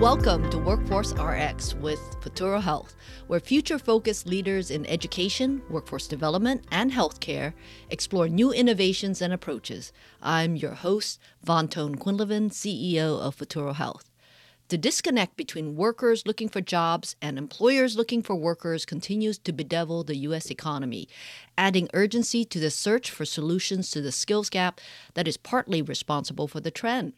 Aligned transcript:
Welcome 0.00 0.48
to 0.50 0.58
Workforce 0.58 1.12
RX 1.14 1.74
with 1.74 1.98
Futuro 2.20 2.60
Health, 2.60 2.94
where 3.26 3.40
future 3.40 3.80
focused 3.80 4.28
leaders 4.28 4.70
in 4.70 4.86
education, 4.86 5.60
workforce 5.68 6.06
development, 6.06 6.64
and 6.70 6.92
healthcare 6.92 7.52
explore 7.90 8.28
new 8.28 8.52
innovations 8.52 9.20
and 9.20 9.32
approaches. 9.32 9.92
I'm 10.22 10.54
your 10.54 10.74
host, 10.74 11.18
Van 11.42 11.66
Quinlivan, 11.66 12.52
CEO 12.52 13.18
of 13.18 13.34
Futuro 13.34 13.72
Health. 13.72 14.08
The 14.68 14.78
disconnect 14.78 15.36
between 15.36 15.74
workers 15.74 16.28
looking 16.28 16.48
for 16.48 16.60
jobs 16.60 17.16
and 17.20 17.36
employers 17.36 17.96
looking 17.96 18.22
for 18.22 18.36
workers 18.36 18.84
continues 18.84 19.36
to 19.38 19.52
bedevil 19.52 20.04
the 20.04 20.18
U.S. 20.18 20.48
economy, 20.48 21.08
adding 21.56 21.88
urgency 21.92 22.44
to 22.44 22.60
the 22.60 22.70
search 22.70 23.10
for 23.10 23.24
solutions 23.24 23.90
to 23.90 24.00
the 24.00 24.12
skills 24.12 24.48
gap 24.48 24.80
that 25.14 25.26
is 25.26 25.36
partly 25.36 25.82
responsible 25.82 26.46
for 26.46 26.60
the 26.60 26.70
trend. 26.70 27.14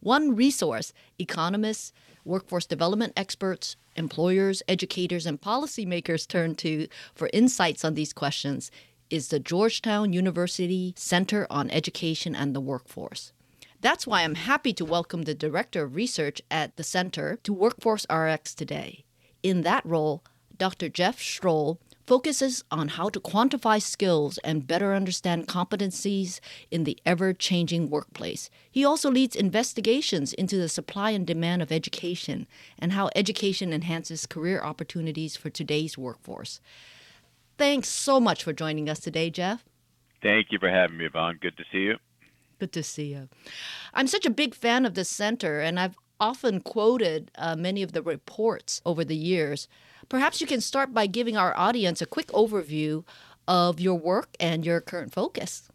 One 0.00 0.34
resource 0.34 0.94
economists, 1.18 1.92
workforce 2.24 2.66
development 2.66 3.12
experts, 3.16 3.76
employers, 3.96 4.62
educators, 4.68 5.26
and 5.26 5.40
policymakers 5.40 6.26
turn 6.26 6.54
to 6.56 6.88
for 7.14 7.30
insights 7.32 7.84
on 7.84 7.94
these 7.94 8.12
questions 8.12 8.70
is 9.10 9.28
the 9.28 9.40
Georgetown 9.40 10.12
University 10.12 10.94
Center 10.96 11.46
on 11.50 11.70
Education 11.70 12.36
and 12.36 12.54
the 12.54 12.60
Workforce. 12.60 13.32
That's 13.80 14.06
why 14.06 14.22
I'm 14.22 14.34
happy 14.34 14.72
to 14.74 14.84
welcome 14.84 15.22
the 15.22 15.34
Director 15.34 15.84
of 15.84 15.96
Research 15.96 16.40
at 16.50 16.76
the 16.76 16.84
Center 16.84 17.38
to 17.42 17.52
Workforce 17.52 18.06
RX 18.12 18.54
today. 18.54 19.04
In 19.42 19.62
that 19.62 19.84
role, 19.86 20.22
Dr. 20.56 20.88
Jeff 20.90 21.18
Strohl 21.18 21.78
focuses 22.10 22.64
on 22.72 22.88
how 22.88 23.08
to 23.08 23.20
quantify 23.20 23.80
skills 23.80 24.36
and 24.38 24.66
better 24.66 24.94
understand 24.96 25.46
competencies 25.46 26.40
in 26.68 26.82
the 26.82 26.98
ever 27.06 27.32
changing 27.32 27.88
workplace. 27.88 28.50
He 28.68 28.84
also 28.84 29.08
leads 29.08 29.36
investigations 29.36 30.32
into 30.32 30.56
the 30.56 30.68
supply 30.68 31.12
and 31.12 31.24
demand 31.24 31.62
of 31.62 31.70
education 31.70 32.48
and 32.80 32.90
how 32.94 33.10
education 33.14 33.72
enhances 33.72 34.26
career 34.26 34.60
opportunities 34.60 35.36
for 35.36 35.50
today's 35.50 35.96
workforce. 35.96 36.60
Thanks 37.56 37.88
so 37.88 38.18
much 38.18 38.42
for 38.42 38.52
joining 38.52 38.88
us 38.88 38.98
today, 38.98 39.30
Jeff. 39.30 39.64
Thank 40.20 40.48
you 40.50 40.58
for 40.58 40.68
having 40.68 40.98
me, 40.98 41.04
Yvonne. 41.04 41.38
Good 41.40 41.56
to 41.58 41.64
see 41.70 41.82
you. 41.82 41.96
Good 42.58 42.72
to 42.72 42.82
see 42.82 43.12
you. 43.12 43.28
I'm 43.94 44.08
such 44.08 44.26
a 44.26 44.30
big 44.30 44.56
fan 44.56 44.84
of 44.84 44.94
the 44.94 45.04
center, 45.04 45.60
and 45.60 45.78
I've 45.78 45.94
often 46.20 46.60
quoted 46.60 47.30
uh, 47.36 47.56
many 47.56 47.82
of 47.82 47.92
the 47.92 48.02
reports 48.02 48.80
over 48.84 49.04
the 49.04 49.16
years. 49.16 49.66
Perhaps 50.08 50.40
you 50.40 50.46
can 50.46 50.60
start 50.60 50.92
by 50.92 51.06
giving 51.06 51.36
our 51.36 51.56
audience 51.56 52.00
a 52.02 52.06
quick 52.06 52.28
overview 52.28 53.04
of 53.48 53.80
your 53.80 53.96
work 53.96 54.28
and 54.38 54.64
your 54.64 54.80
current 54.80 55.12
focus. 55.12 55.68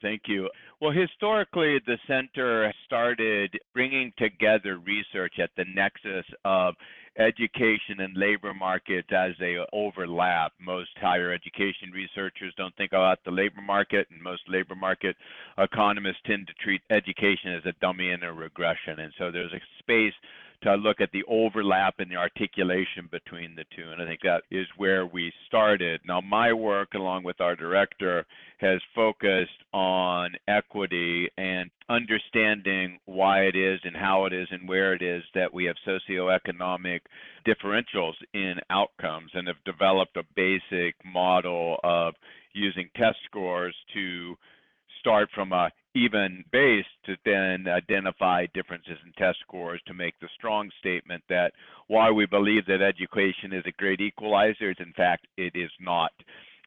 Thank 0.00 0.22
you. 0.28 0.48
Well, 0.80 0.92
historically, 0.92 1.78
the 1.86 1.98
center 2.06 2.72
started 2.86 3.58
bringing 3.74 4.12
together 4.16 4.78
research 4.78 5.34
at 5.38 5.50
the 5.56 5.64
nexus 5.74 6.24
of 6.44 6.74
education 7.18 8.00
and 8.00 8.16
labor 8.16 8.54
markets 8.54 9.08
as 9.12 9.32
they 9.38 9.56
overlap. 9.72 10.52
Most 10.60 10.90
higher 10.96 11.32
education 11.32 11.90
researchers 11.92 12.54
don't 12.56 12.74
think 12.76 12.92
about 12.92 13.18
the 13.24 13.30
labor 13.30 13.60
market, 13.60 14.06
and 14.10 14.22
most 14.22 14.42
labor 14.48 14.74
market 14.74 15.16
economists 15.58 16.20
tend 16.26 16.46
to 16.46 16.54
treat 16.62 16.82
education 16.90 17.54
as 17.54 17.66
a 17.66 17.74
dummy 17.80 18.10
and 18.10 18.22
a 18.22 18.32
regression. 18.32 19.00
And 19.00 19.12
so 19.18 19.30
there's 19.30 19.52
a 19.52 19.60
space 19.80 20.14
to 20.62 20.74
look 20.74 21.00
at 21.00 21.10
the 21.12 21.24
overlap 21.28 21.94
and 21.98 22.10
the 22.10 22.16
articulation 22.16 23.08
between 23.10 23.54
the 23.54 23.64
two. 23.74 23.90
And 23.90 24.02
I 24.02 24.06
think 24.06 24.20
that 24.22 24.42
is 24.50 24.66
where 24.76 25.06
we 25.06 25.32
started. 25.46 26.00
Now, 26.06 26.20
my 26.20 26.52
work, 26.52 26.90
along 26.94 27.24
with 27.24 27.40
our 27.40 27.56
director, 27.56 28.26
has 28.58 28.80
focused 28.94 29.50
on 29.72 30.32
equity 30.48 31.28
and 31.38 31.70
understanding 31.88 32.98
why 33.06 33.42
it 33.42 33.56
is 33.56 33.80
and 33.84 33.96
how 33.96 34.26
it 34.26 34.32
is 34.32 34.48
and 34.50 34.68
where 34.68 34.92
it 34.92 35.02
is 35.02 35.22
that 35.34 35.52
we 35.52 35.64
have 35.64 35.76
socioeconomic 35.86 37.00
differentials 37.46 38.14
in 38.34 38.56
outcomes 38.68 39.30
and 39.34 39.48
have 39.48 39.64
developed 39.64 40.16
a 40.16 40.24
basic 40.36 40.94
model 41.04 41.78
of 41.82 42.14
using 42.52 42.90
test 42.96 43.16
scores 43.26 43.74
to 43.94 44.34
start 45.00 45.28
from 45.34 45.52
a 45.52 45.70
even 45.94 46.44
base 46.52 46.86
to 47.04 47.16
then 47.24 47.66
identify 47.68 48.46
differences 48.54 48.98
in 49.04 49.12
test 49.18 49.38
scores 49.40 49.80
to 49.86 49.94
make 49.94 50.14
the 50.20 50.28
strong 50.36 50.70
statement 50.78 51.22
that 51.28 51.52
why 51.88 52.10
we 52.10 52.26
believe 52.26 52.64
that 52.66 52.82
education 52.82 53.52
is 53.52 53.64
a 53.66 53.72
great 53.72 54.00
equalizer 54.00 54.70
is 54.70 54.76
in 54.78 54.92
fact 54.92 55.26
it 55.36 55.52
is 55.54 55.70
not. 55.80 56.12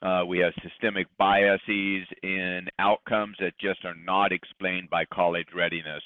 Uh, 0.02 0.26
we 0.28 0.40
have 0.40 0.52
systemic 0.62 1.08
biases 1.18 2.06
in 2.24 2.68
outcomes 2.78 3.38
that 3.40 3.58
just 3.58 3.86
are 3.86 3.96
not 3.96 4.34
explained 4.34 4.90
by 4.90 5.06
college 5.06 5.48
readiness. 5.56 6.04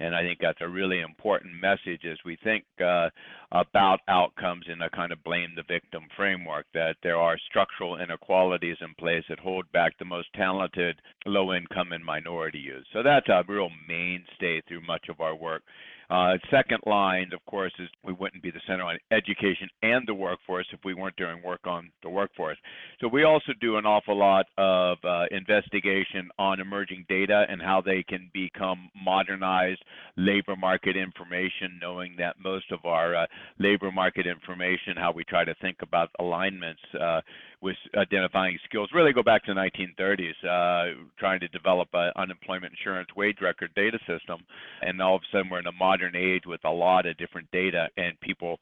And 0.00 0.14
I 0.14 0.22
think 0.22 0.38
that's 0.40 0.60
a 0.60 0.68
really 0.68 1.00
important 1.00 1.54
message 1.60 2.04
as 2.10 2.18
we 2.24 2.36
think 2.44 2.64
uh, 2.80 3.08
about 3.50 4.00
outcomes 4.08 4.66
in 4.72 4.80
a 4.82 4.90
kind 4.90 5.10
of 5.12 5.24
blame 5.24 5.50
the 5.56 5.64
victim 5.66 6.04
framework, 6.16 6.66
that 6.74 6.96
there 7.02 7.16
are 7.16 7.36
structural 7.48 8.00
inequalities 8.00 8.76
in 8.80 8.94
place 8.94 9.24
that 9.28 9.40
hold 9.40 9.70
back 9.72 9.98
the 9.98 10.04
most 10.04 10.28
talented 10.34 11.00
low 11.26 11.52
income 11.52 11.92
and 11.92 12.04
minority 12.04 12.58
youth. 12.58 12.84
So 12.92 13.02
that's 13.02 13.28
a 13.28 13.42
real 13.48 13.70
mainstay 13.88 14.60
through 14.68 14.86
much 14.86 15.08
of 15.08 15.20
our 15.20 15.34
work. 15.34 15.62
Uh, 16.10 16.38
second 16.50 16.80
line, 16.86 17.30
of 17.34 17.44
course, 17.46 17.72
is 17.78 17.88
we 18.02 18.12
wouldn't 18.14 18.42
be 18.42 18.50
the 18.50 18.60
center 18.66 18.84
on 18.84 18.98
education 19.10 19.68
and 19.82 20.06
the 20.06 20.14
workforce 20.14 20.66
if 20.72 20.80
we 20.84 20.94
weren't 20.94 21.16
doing 21.16 21.42
work 21.42 21.66
on 21.66 21.90
the 22.02 22.08
workforce. 22.08 22.56
So 23.00 23.08
we 23.08 23.24
also 23.24 23.52
do 23.60 23.76
an 23.76 23.84
awful 23.84 24.16
lot 24.16 24.46
of 24.56 24.98
uh, 25.04 25.24
investigation 25.30 26.30
on 26.38 26.60
emerging 26.60 27.04
data 27.08 27.44
and 27.48 27.60
how 27.60 27.82
they 27.82 28.02
can 28.02 28.30
become 28.32 28.88
modernized 29.04 29.84
labor 30.16 30.56
market 30.56 30.96
information, 30.96 31.78
knowing 31.80 32.14
that 32.18 32.36
most 32.42 32.72
of 32.72 32.84
our 32.84 33.14
uh, 33.14 33.26
labor 33.58 33.92
market 33.92 34.26
information, 34.26 34.96
how 34.96 35.12
we 35.12 35.24
try 35.24 35.44
to 35.44 35.54
think 35.60 35.76
about 35.82 36.08
alignments 36.18 36.80
uh, 36.98 37.20
with 37.60 37.76
identifying 37.96 38.58
skills, 38.64 38.88
really 38.94 39.12
go 39.12 39.22
back 39.22 39.44
to 39.44 39.54
the 39.54 39.60
1930s, 39.60 40.44
uh, 40.44 40.94
trying 41.18 41.40
to 41.40 41.48
develop 41.48 41.88
an 41.92 42.12
unemployment 42.16 42.72
insurance 42.72 43.08
wage 43.16 43.38
record 43.42 43.70
data 43.74 43.98
system. 44.06 44.40
And 44.82 45.00
all 45.02 45.16
of 45.16 45.22
a 45.22 45.36
sudden, 45.36 45.50
we're 45.50 45.58
in 45.58 45.66
a 45.66 45.72
modern 45.72 46.14
age 46.14 46.42
with 46.46 46.64
a 46.64 46.70
lot 46.70 47.06
of 47.06 47.16
different 47.18 47.50
data, 47.50 47.88
and 47.96 48.18
people 48.20 48.58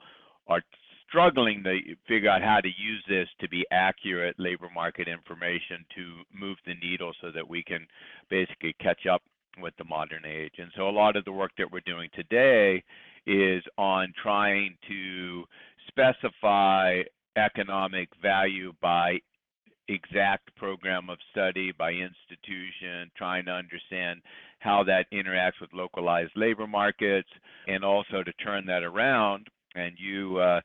are 0.47 0.63
struggling 1.09 1.63
to 1.63 1.79
figure 2.09 2.31
out 2.31 2.43
how 2.43 2.61
to 2.61 2.69
use 2.69 3.03
this 3.09 3.29
to 3.41 3.49
be 3.49 3.65
accurate 3.71 4.35
labor 4.39 4.69
market 4.75 5.09
information 5.09 5.85
to 5.95 6.23
move 6.35 6.57
the 6.67 6.75
needle 6.83 7.13
so 7.21 7.31
that 7.31 7.47
we 7.47 7.63
can 7.63 7.87
basically 8.31 8.75
catch 8.81 9.07
up 9.07 9.23
with 9.61 9.75
the 9.79 9.85
modern 9.85 10.25
age. 10.27 10.55
And 10.59 10.71
so 10.77 10.89
a 10.89 10.91
lot 10.91 11.17
of 11.17 11.25
the 11.25 11.33
work 11.33 11.53
that 11.59 11.71
we're 11.71 11.81
doing 11.81 12.09
today 12.15 12.83
is 13.27 13.63
on 13.79 14.13
trying 14.23 14.77
to 14.89 15.45
specify 15.89 17.03
economic 17.37 18.09
value 18.23 18.73
by 18.81 19.19
exact 19.89 20.55
program 20.57 21.09
of 21.11 21.19
study, 21.31 21.73
by 21.73 21.93
institution, 21.93 23.11
trying 23.17 23.45
to 23.45 23.53
understand 23.53 24.21
how 24.59 24.83
that 24.85 25.07
interacts 25.13 25.61
with 25.61 25.73
localized 25.73 26.33
labor 26.35 26.67
markets, 26.67 27.29
and 27.69 27.85
also 27.85 28.23
to 28.23 28.33
turn 28.45 28.67
that 28.67 28.83
around. 28.83 29.47
And 29.75 29.93
you, 29.99 30.39
uh, 30.39 30.61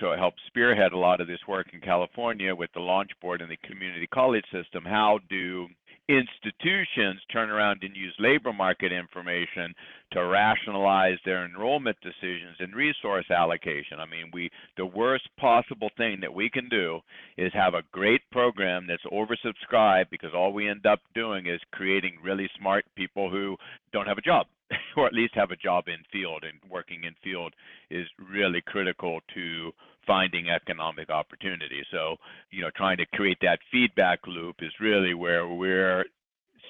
so 0.00 0.16
helped 0.16 0.40
spearhead 0.48 0.92
a 0.92 0.98
lot 0.98 1.20
of 1.20 1.28
this 1.28 1.38
work 1.46 1.68
in 1.72 1.80
California 1.80 2.52
with 2.52 2.70
the 2.74 2.80
launch 2.80 3.10
board 3.22 3.42
and 3.42 3.50
the 3.50 3.56
community 3.58 4.08
college 4.08 4.44
system. 4.52 4.84
How 4.84 5.20
do 5.28 5.68
institutions 6.10 7.20
turn 7.32 7.50
around 7.50 7.82
and 7.82 7.94
use 7.94 8.14
labor 8.18 8.52
market 8.52 8.92
information 8.92 9.74
to 10.12 10.24
rationalize 10.24 11.18
their 11.24 11.44
enrollment 11.44 11.96
decisions 12.02 12.56
and 12.58 12.74
resource 12.74 13.26
allocation. 13.30 14.00
I 14.00 14.06
mean, 14.06 14.30
we 14.32 14.50
the 14.76 14.86
worst 14.86 15.28
possible 15.38 15.90
thing 15.96 16.18
that 16.20 16.34
we 16.34 16.50
can 16.50 16.68
do 16.68 17.00
is 17.38 17.52
have 17.54 17.74
a 17.74 17.82
great 17.92 18.22
program 18.32 18.86
that's 18.88 19.04
oversubscribed 19.04 20.10
because 20.10 20.30
all 20.34 20.52
we 20.52 20.68
end 20.68 20.84
up 20.86 21.00
doing 21.14 21.46
is 21.46 21.60
creating 21.72 22.18
really 22.22 22.48
smart 22.58 22.84
people 22.96 23.30
who 23.30 23.56
don't 23.92 24.06
have 24.06 24.18
a 24.18 24.22
job 24.22 24.46
or 24.96 25.06
at 25.06 25.12
least 25.12 25.34
have 25.34 25.50
a 25.50 25.56
job 25.56 25.88
in 25.88 25.98
field 26.12 26.44
and 26.44 26.58
working 26.70 27.04
in 27.04 27.14
field 27.22 27.54
is 27.90 28.06
really 28.18 28.62
critical 28.66 29.20
to 29.34 29.72
finding 30.06 30.48
economic 30.50 31.10
opportunity. 31.10 31.82
So, 31.90 32.16
you 32.50 32.62
know, 32.62 32.70
trying 32.76 32.96
to 32.98 33.06
create 33.06 33.38
that 33.42 33.60
feedback 33.70 34.26
loop 34.26 34.56
is 34.60 34.72
really 34.80 35.14
where 35.14 35.46
we're 35.46 36.04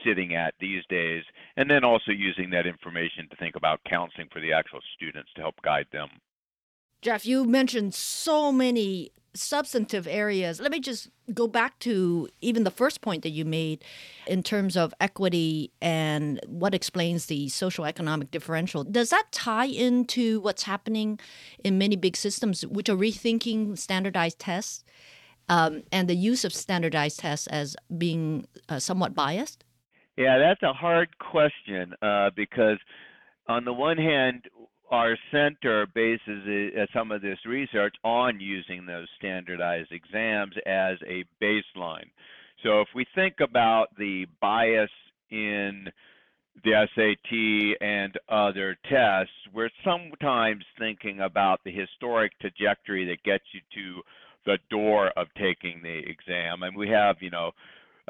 sitting 0.04 0.34
at 0.34 0.54
these 0.60 0.82
days, 0.88 1.24
and 1.56 1.70
then 1.70 1.84
also 1.84 2.10
using 2.10 2.50
that 2.50 2.66
information 2.66 3.28
to 3.28 3.36
think 3.36 3.54
about 3.56 3.80
counseling 3.84 4.28
for 4.32 4.40
the 4.40 4.52
actual 4.52 4.80
students 4.96 5.30
to 5.34 5.42
help 5.42 5.54
guide 5.62 5.86
them. 5.92 6.08
Jeff, 7.02 7.24
you 7.24 7.44
mentioned 7.44 7.94
so 7.94 8.52
many 8.52 9.10
substantive 9.34 10.06
areas. 10.06 10.60
Let 10.60 10.70
me 10.70 10.80
just 10.80 11.08
go 11.32 11.46
back 11.46 11.78
to 11.80 12.28
even 12.40 12.64
the 12.64 12.70
first 12.70 13.00
point 13.00 13.22
that 13.22 13.30
you 13.30 13.44
made 13.44 13.84
in 14.26 14.42
terms 14.42 14.76
of 14.76 14.92
equity 15.00 15.70
and 15.80 16.40
what 16.46 16.74
explains 16.74 17.26
the 17.26 17.48
social 17.48 17.84
economic 17.84 18.30
differential. 18.30 18.84
Does 18.84 19.10
that 19.10 19.30
tie 19.30 19.66
into 19.66 20.40
what's 20.40 20.64
happening 20.64 21.20
in 21.62 21.78
many 21.78 21.96
big 21.96 22.16
systems, 22.16 22.66
which 22.66 22.88
are 22.88 22.96
rethinking 22.96 23.78
standardized 23.78 24.38
tests 24.38 24.84
um, 25.48 25.82
and 25.92 26.08
the 26.08 26.16
use 26.16 26.44
of 26.44 26.52
standardized 26.52 27.20
tests 27.20 27.46
as 27.46 27.76
being 27.96 28.46
uh, 28.68 28.78
somewhat 28.78 29.14
biased? 29.14 29.64
Yeah, 30.16 30.38
that's 30.38 30.62
a 30.62 30.72
hard 30.72 31.08
question 31.18 31.94
uh, 32.02 32.30
because, 32.34 32.78
on 33.48 33.64
the 33.64 33.72
one 33.72 33.96
hand, 33.96 34.44
our 34.90 35.16
center 35.30 35.86
bases 35.94 36.42
it, 36.46 36.88
some 36.92 37.12
of 37.12 37.22
this 37.22 37.38
research 37.46 37.94
on 38.04 38.40
using 38.40 38.86
those 38.86 39.06
standardized 39.18 39.92
exams 39.92 40.54
as 40.66 40.96
a 41.06 41.24
baseline. 41.42 42.10
So 42.62 42.80
if 42.80 42.88
we 42.94 43.06
think 43.14 43.36
about 43.40 43.86
the 43.96 44.26
bias 44.40 44.90
in 45.30 45.88
the 46.64 46.86
SAT 46.94 47.78
and 47.80 48.18
other 48.28 48.76
tests, 48.88 49.32
we're 49.54 49.70
sometimes 49.84 50.64
thinking 50.78 51.20
about 51.20 51.60
the 51.64 51.70
historic 51.70 52.38
trajectory 52.40 53.06
that 53.06 53.22
gets 53.22 53.44
you 53.52 53.60
to 53.74 54.02
the 54.44 54.58
door 54.70 55.08
of 55.16 55.28
taking 55.38 55.80
the 55.82 55.98
exam. 55.98 56.62
And 56.62 56.76
we 56.76 56.88
have, 56.88 57.16
you 57.20 57.30
know, 57.30 57.52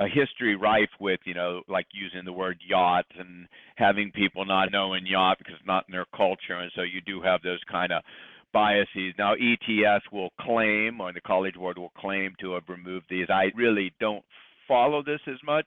a 0.01 0.09
history 0.09 0.57
rife 0.57 0.89
with, 0.99 1.21
you 1.27 1.35
know, 1.35 1.61
like 1.69 1.87
using 1.93 2.25
the 2.25 2.33
word 2.33 2.59
yacht 2.67 3.05
and 3.19 3.47
having 3.77 4.11
people 4.11 4.47
not 4.47 4.73
knowing 4.73 5.07
yacht 5.07 5.37
because 5.39 5.55
it's 5.59 5.67
not 5.67 5.85
in 5.89 5.93
their 5.93 6.07
culture. 6.17 6.55
And 6.55 6.73
so 6.75 6.83
you 6.83 7.03
do 7.03 7.21
have 7.21 7.43
those 7.43 7.61
kind 7.71 7.93
of 7.93 8.03
biases. 8.51 9.13
Now, 9.19 9.35
ETS 9.35 10.05
will 10.11 10.31
claim, 10.41 11.03
or 11.03 11.13
the 11.13 11.21
College 11.21 11.55
Board 11.55 11.77
will 11.77 11.93
claim 11.99 12.35
to 12.41 12.55
have 12.55 12.63
removed 12.69 13.07
these. 13.11 13.27
I 13.29 13.51
really 13.55 13.93
don't 14.01 14.25
follow 14.67 15.03
this 15.03 15.21
as 15.27 15.39
much. 15.45 15.67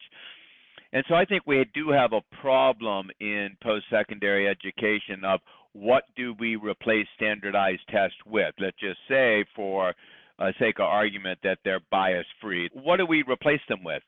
And 0.94 1.04
so 1.08 1.14
I 1.14 1.26
think 1.26 1.44
we 1.46 1.64
do 1.76 1.92
have 1.92 2.14
a 2.14 2.22
problem 2.42 3.10
in 3.20 3.56
post 3.62 3.86
secondary 3.92 4.48
education 4.48 5.24
of 5.24 5.42
what 5.74 6.04
do 6.16 6.36
we 6.40 6.56
replace 6.56 7.08
standardized 7.16 7.82
tests 7.90 8.18
with? 8.26 8.54
Let's 8.60 8.80
just 8.80 9.00
say, 9.08 9.46
for 9.56 9.94
uh, 10.40 10.52
sake 10.60 10.80
of 10.80 10.86
argument, 10.86 11.40
that 11.44 11.60
they're 11.64 11.82
bias 11.92 12.26
free. 12.42 12.70
What 12.74 12.98
do 12.98 13.06
we 13.06 13.24
replace 13.28 13.62
them 13.70 13.84
with? 13.84 14.02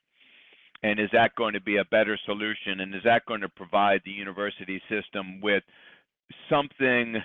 And 0.85 0.99
is 0.99 1.09
that 1.13 1.33
going 1.33 1.53
to 1.53 1.61
be 1.61 1.77
a 1.77 1.85
better 1.85 2.15
solution? 2.27 2.81
And 2.81 2.93
is 2.93 3.01
that 3.05 3.25
going 3.25 3.41
to 3.41 3.49
provide 3.49 4.01
the 4.05 4.11
university 4.11 4.79
system 4.87 5.41
with 5.41 5.63
something 6.47 7.15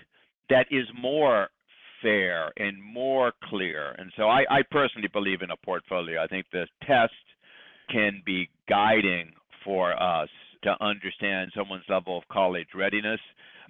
that 0.49 0.65
is 0.71 0.87
more 0.99 1.49
fair 2.01 2.53
and 2.57 2.83
more 2.83 3.35
clear? 3.51 3.95
And 3.99 4.11
so 4.17 4.31
I, 4.31 4.47
I 4.49 4.63
personally 4.71 5.11
believe 5.13 5.43
in 5.43 5.51
a 5.51 5.59
portfolio. 5.59 6.23
I 6.23 6.27
think 6.27 6.47
the 6.51 6.67
test 6.87 7.13
can 7.91 8.23
be 8.25 8.49
guiding 8.67 9.33
for 9.63 9.93
us 9.93 10.31
to 10.63 10.75
understand 10.83 11.53
someone's 11.55 11.85
level 11.87 12.17
of 12.17 12.25
college 12.33 12.69
readiness, 12.75 13.21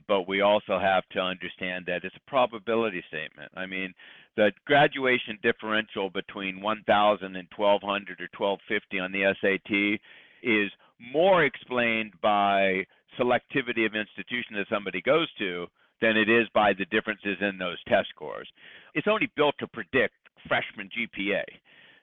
but 0.06 0.28
we 0.28 0.40
also 0.40 0.78
have 0.78 1.02
to 1.14 1.18
understand 1.18 1.86
that 1.86 2.04
it's 2.04 2.14
a 2.14 2.30
probability 2.30 3.02
statement. 3.08 3.50
I 3.56 3.66
mean, 3.66 3.92
the 4.36 4.52
graduation 4.64 5.38
differential 5.42 6.10
between 6.10 6.60
1,000 6.60 7.36
and 7.36 7.48
1,200 7.56 8.20
or 8.20 8.28
1,250 8.38 8.98
on 8.98 9.12
the 9.12 9.34
SAT 9.40 10.00
is 10.42 10.70
more 11.12 11.44
explained 11.44 12.12
by 12.22 12.84
selectivity 13.18 13.86
of 13.86 13.94
institution 13.94 14.54
that 14.56 14.66
somebody 14.70 15.00
goes 15.02 15.28
to 15.38 15.66
than 16.00 16.16
it 16.16 16.28
is 16.28 16.46
by 16.54 16.72
the 16.72 16.86
differences 16.86 17.36
in 17.40 17.58
those 17.58 17.76
test 17.88 18.08
scores. 18.10 18.48
It's 18.94 19.08
only 19.08 19.30
built 19.36 19.54
to 19.58 19.66
predict 19.66 20.14
freshman 20.48 20.88
GPA 20.88 21.44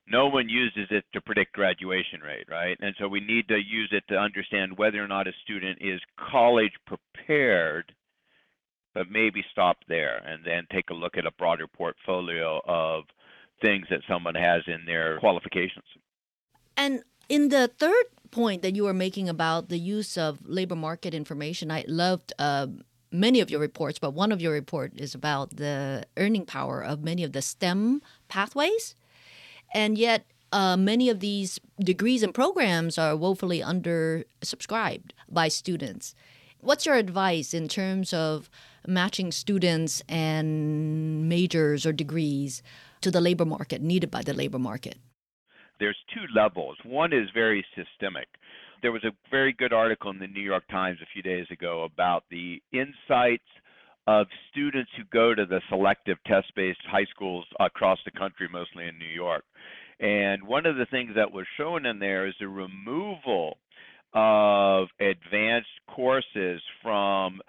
no 0.10 0.28
one 0.28 0.48
uses 0.48 0.88
it 0.90 1.04
to 1.14 1.22
predict 1.22 1.54
graduation 1.54 2.22
rate, 2.22 2.48
right? 2.50 2.78
And 2.80 2.96
so 3.00 3.08
we 3.08 3.20
need 3.20 3.48
to 3.50 3.58
use 3.58 3.90
it 3.92 4.04
to 4.10 4.18
understand 4.18 4.78
whether 4.78 5.04
or 5.04 5.08
not 5.08 5.28
a 5.28 5.32
student 5.44 5.80
is 5.82 6.00
college 6.32 6.72
prepared, 6.86 7.94
but 8.98 9.12
maybe 9.12 9.46
stop 9.52 9.78
there 9.88 10.18
and 10.26 10.44
then 10.44 10.66
take 10.72 10.90
a 10.90 10.94
look 10.94 11.18
at 11.18 11.26
a 11.28 11.32
broader 11.38 11.68
portfolio 11.68 12.60
of 12.66 13.04
things 13.62 13.86
that 13.92 14.00
someone 14.10 14.34
has 14.34 14.64
in 14.66 14.86
their 14.88 15.20
qualifications. 15.20 15.86
And 16.76 17.04
in 17.30 17.50
the 17.50 17.68
third 17.68 18.06
point 18.32 18.64
that 18.64 18.76
you 18.76 18.86
were 18.86 18.96
making 18.96 19.30
about 19.30 19.70
the 19.70 19.78
use 19.78 20.18
of 20.18 20.40
labor 20.44 20.76
market 20.76 21.14
information, 21.14 21.70
I 21.70 21.86
loved 21.88 22.34
uh, 22.40 22.66
many 23.12 23.40
of 23.40 23.52
your 23.52 23.60
reports, 23.60 24.00
but 24.00 24.16
one 24.16 24.32
of 24.32 24.42
your 24.42 24.52
report 24.52 24.94
is 24.96 25.14
about 25.14 25.58
the 25.58 26.04
earning 26.18 26.48
power 26.48 26.84
of 26.84 27.04
many 27.04 27.24
of 27.24 27.34
the 27.34 27.44
STEM 27.44 28.02
pathways. 28.30 28.96
And 29.76 29.96
yet, 29.96 30.26
uh, 30.52 30.76
many 30.76 31.08
of 31.08 31.20
these 31.20 31.60
degrees 31.80 32.24
and 32.24 32.34
programs 32.34 32.98
are 32.98 33.16
woefully 33.16 33.62
undersubscribed 33.62 35.12
by 35.30 35.50
students. 35.50 36.16
What's 36.62 36.86
your 36.86 36.96
advice 36.96 37.54
in 37.54 37.68
terms 37.68 38.14
of 38.14 38.50
matching 38.88 39.32
students 39.32 40.02
and 40.10 41.30
majors 41.30 41.86
or 41.86 41.94
degrees 41.94 42.64
to 43.02 43.12
the 43.12 43.22
labor 43.22 43.46
market 43.46 43.82
needed 43.82 44.10
by 44.10 44.24
the 44.24 44.34
labor 44.34 44.58
market? 44.58 44.98
There's 45.80 45.98
two 46.14 46.26
levels. 46.36 46.78
One 46.84 47.14
is 47.14 47.30
very 47.34 47.64
systemic. 47.76 48.28
There 48.82 48.92
was 48.92 49.04
a 49.04 49.12
very 49.30 49.54
good 49.54 49.72
article 49.72 50.10
in 50.10 50.20
the 50.20 50.28
New 50.28 50.42
York 50.42 50.64
Times 50.70 50.98
a 51.02 51.08
few 51.14 51.22
days 51.22 51.46
ago 51.52 51.84
about 51.84 52.24
the 52.32 52.62
insights 52.74 53.44
of 54.08 54.26
students 54.50 54.90
who 54.98 55.04
go 55.12 55.36
to 55.36 55.46
the 55.46 55.62
selective 55.70 56.18
test 56.26 56.48
based 56.56 56.80
high 56.90 57.06
schools 57.12 57.46
across 57.60 58.00
the 58.06 58.12
country, 58.12 58.48
mostly 58.52 58.88
in 58.88 58.98
New 58.98 59.06
York. 59.06 59.44
And 60.00 60.44
one 60.44 60.66
of 60.66 60.78
the 60.78 60.86
things 60.86 61.12
that 61.16 61.32
was 61.32 61.46
shown 61.58 61.86
in 61.86 62.00
there 62.00 62.28
is 62.28 62.36
the 62.40 62.48
removal 62.48 63.58
of 64.14 64.88
advanced 65.00 65.68
courses 65.88 66.62
from 66.82 67.42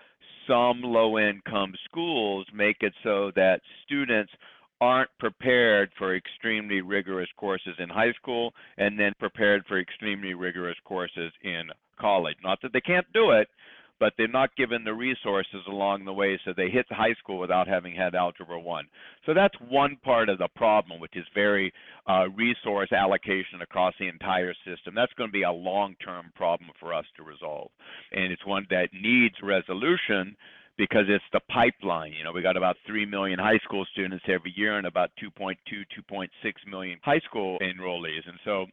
some 0.46 0.80
low 0.82 1.18
income 1.18 1.74
schools 1.84 2.46
make 2.54 2.78
it 2.80 2.92
so 3.02 3.30
that 3.36 3.60
students 3.84 4.32
aren't 4.80 5.10
prepared 5.18 5.90
for 5.98 6.16
extremely 6.16 6.80
rigorous 6.80 7.28
courses 7.36 7.74
in 7.78 7.88
high 7.88 8.12
school 8.12 8.52
and 8.78 8.98
then 8.98 9.12
prepared 9.18 9.64
for 9.66 9.80
extremely 9.80 10.34
rigorous 10.34 10.76
courses 10.84 11.32
in 11.42 11.64
college. 12.00 12.36
Not 12.42 12.60
that 12.62 12.72
they 12.72 12.80
can't 12.80 13.06
do 13.12 13.32
it, 13.32 13.48
but 14.00 14.12
they're 14.16 14.28
not 14.28 14.54
given 14.56 14.84
the 14.84 14.94
resources 14.94 15.60
along 15.68 16.04
the 16.04 16.12
way, 16.12 16.38
so 16.44 16.52
they 16.56 16.70
hit 16.70 16.86
high 16.90 17.14
school 17.14 17.38
without 17.38 17.68
having 17.68 17.94
had 17.94 18.14
Algebra 18.14 18.58
1. 18.58 18.84
So 19.26 19.34
that's 19.34 19.54
one 19.68 19.96
part 20.04 20.28
of 20.28 20.38
the 20.38 20.48
problem, 20.56 21.00
which 21.00 21.16
is 21.16 21.24
very 21.34 21.72
uh, 22.08 22.28
resource 22.36 22.92
allocation 22.92 23.62
across 23.62 23.94
the 23.98 24.08
entire 24.08 24.54
system. 24.64 24.94
That's 24.94 25.12
going 25.14 25.28
to 25.28 25.32
be 25.32 25.42
a 25.42 25.50
long 25.52 25.94
term 26.04 26.32
problem 26.34 26.70
for 26.78 26.94
us 26.94 27.04
to 27.16 27.22
resolve. 27.22 27.70
And 28.12 28.32
it's 28.32 28.46
one 28.46 28.66
that 28.70 28.88
needs 28.92 29.34
resolution 29.42 30.36
because 30.76 31.04
it's 31.08 31.24
the 31.32 31.40
pipeline. 31.52 32.12
You 32.12 32.24
know, 32.24 32.32
we 32.32 32.40
got 32.40 32.56
about 32.56 32.76
3 32.86 33.04
million 33.06 33.38
high 33.38 33.58
school 33.64 33.84
students 33.92 34.24
every 34.28 34.54
year 34.56 34.78
and 34.78 34.86
about 34.86 35.10
2.2, 35.22 35.56
2.6 35.68 36.28
million 36.70 36.98
high 37.02 37.20
school 37.28 37.58
enrollees. 37.60 38.26
And 38.26 38.38
so 38.44 38.66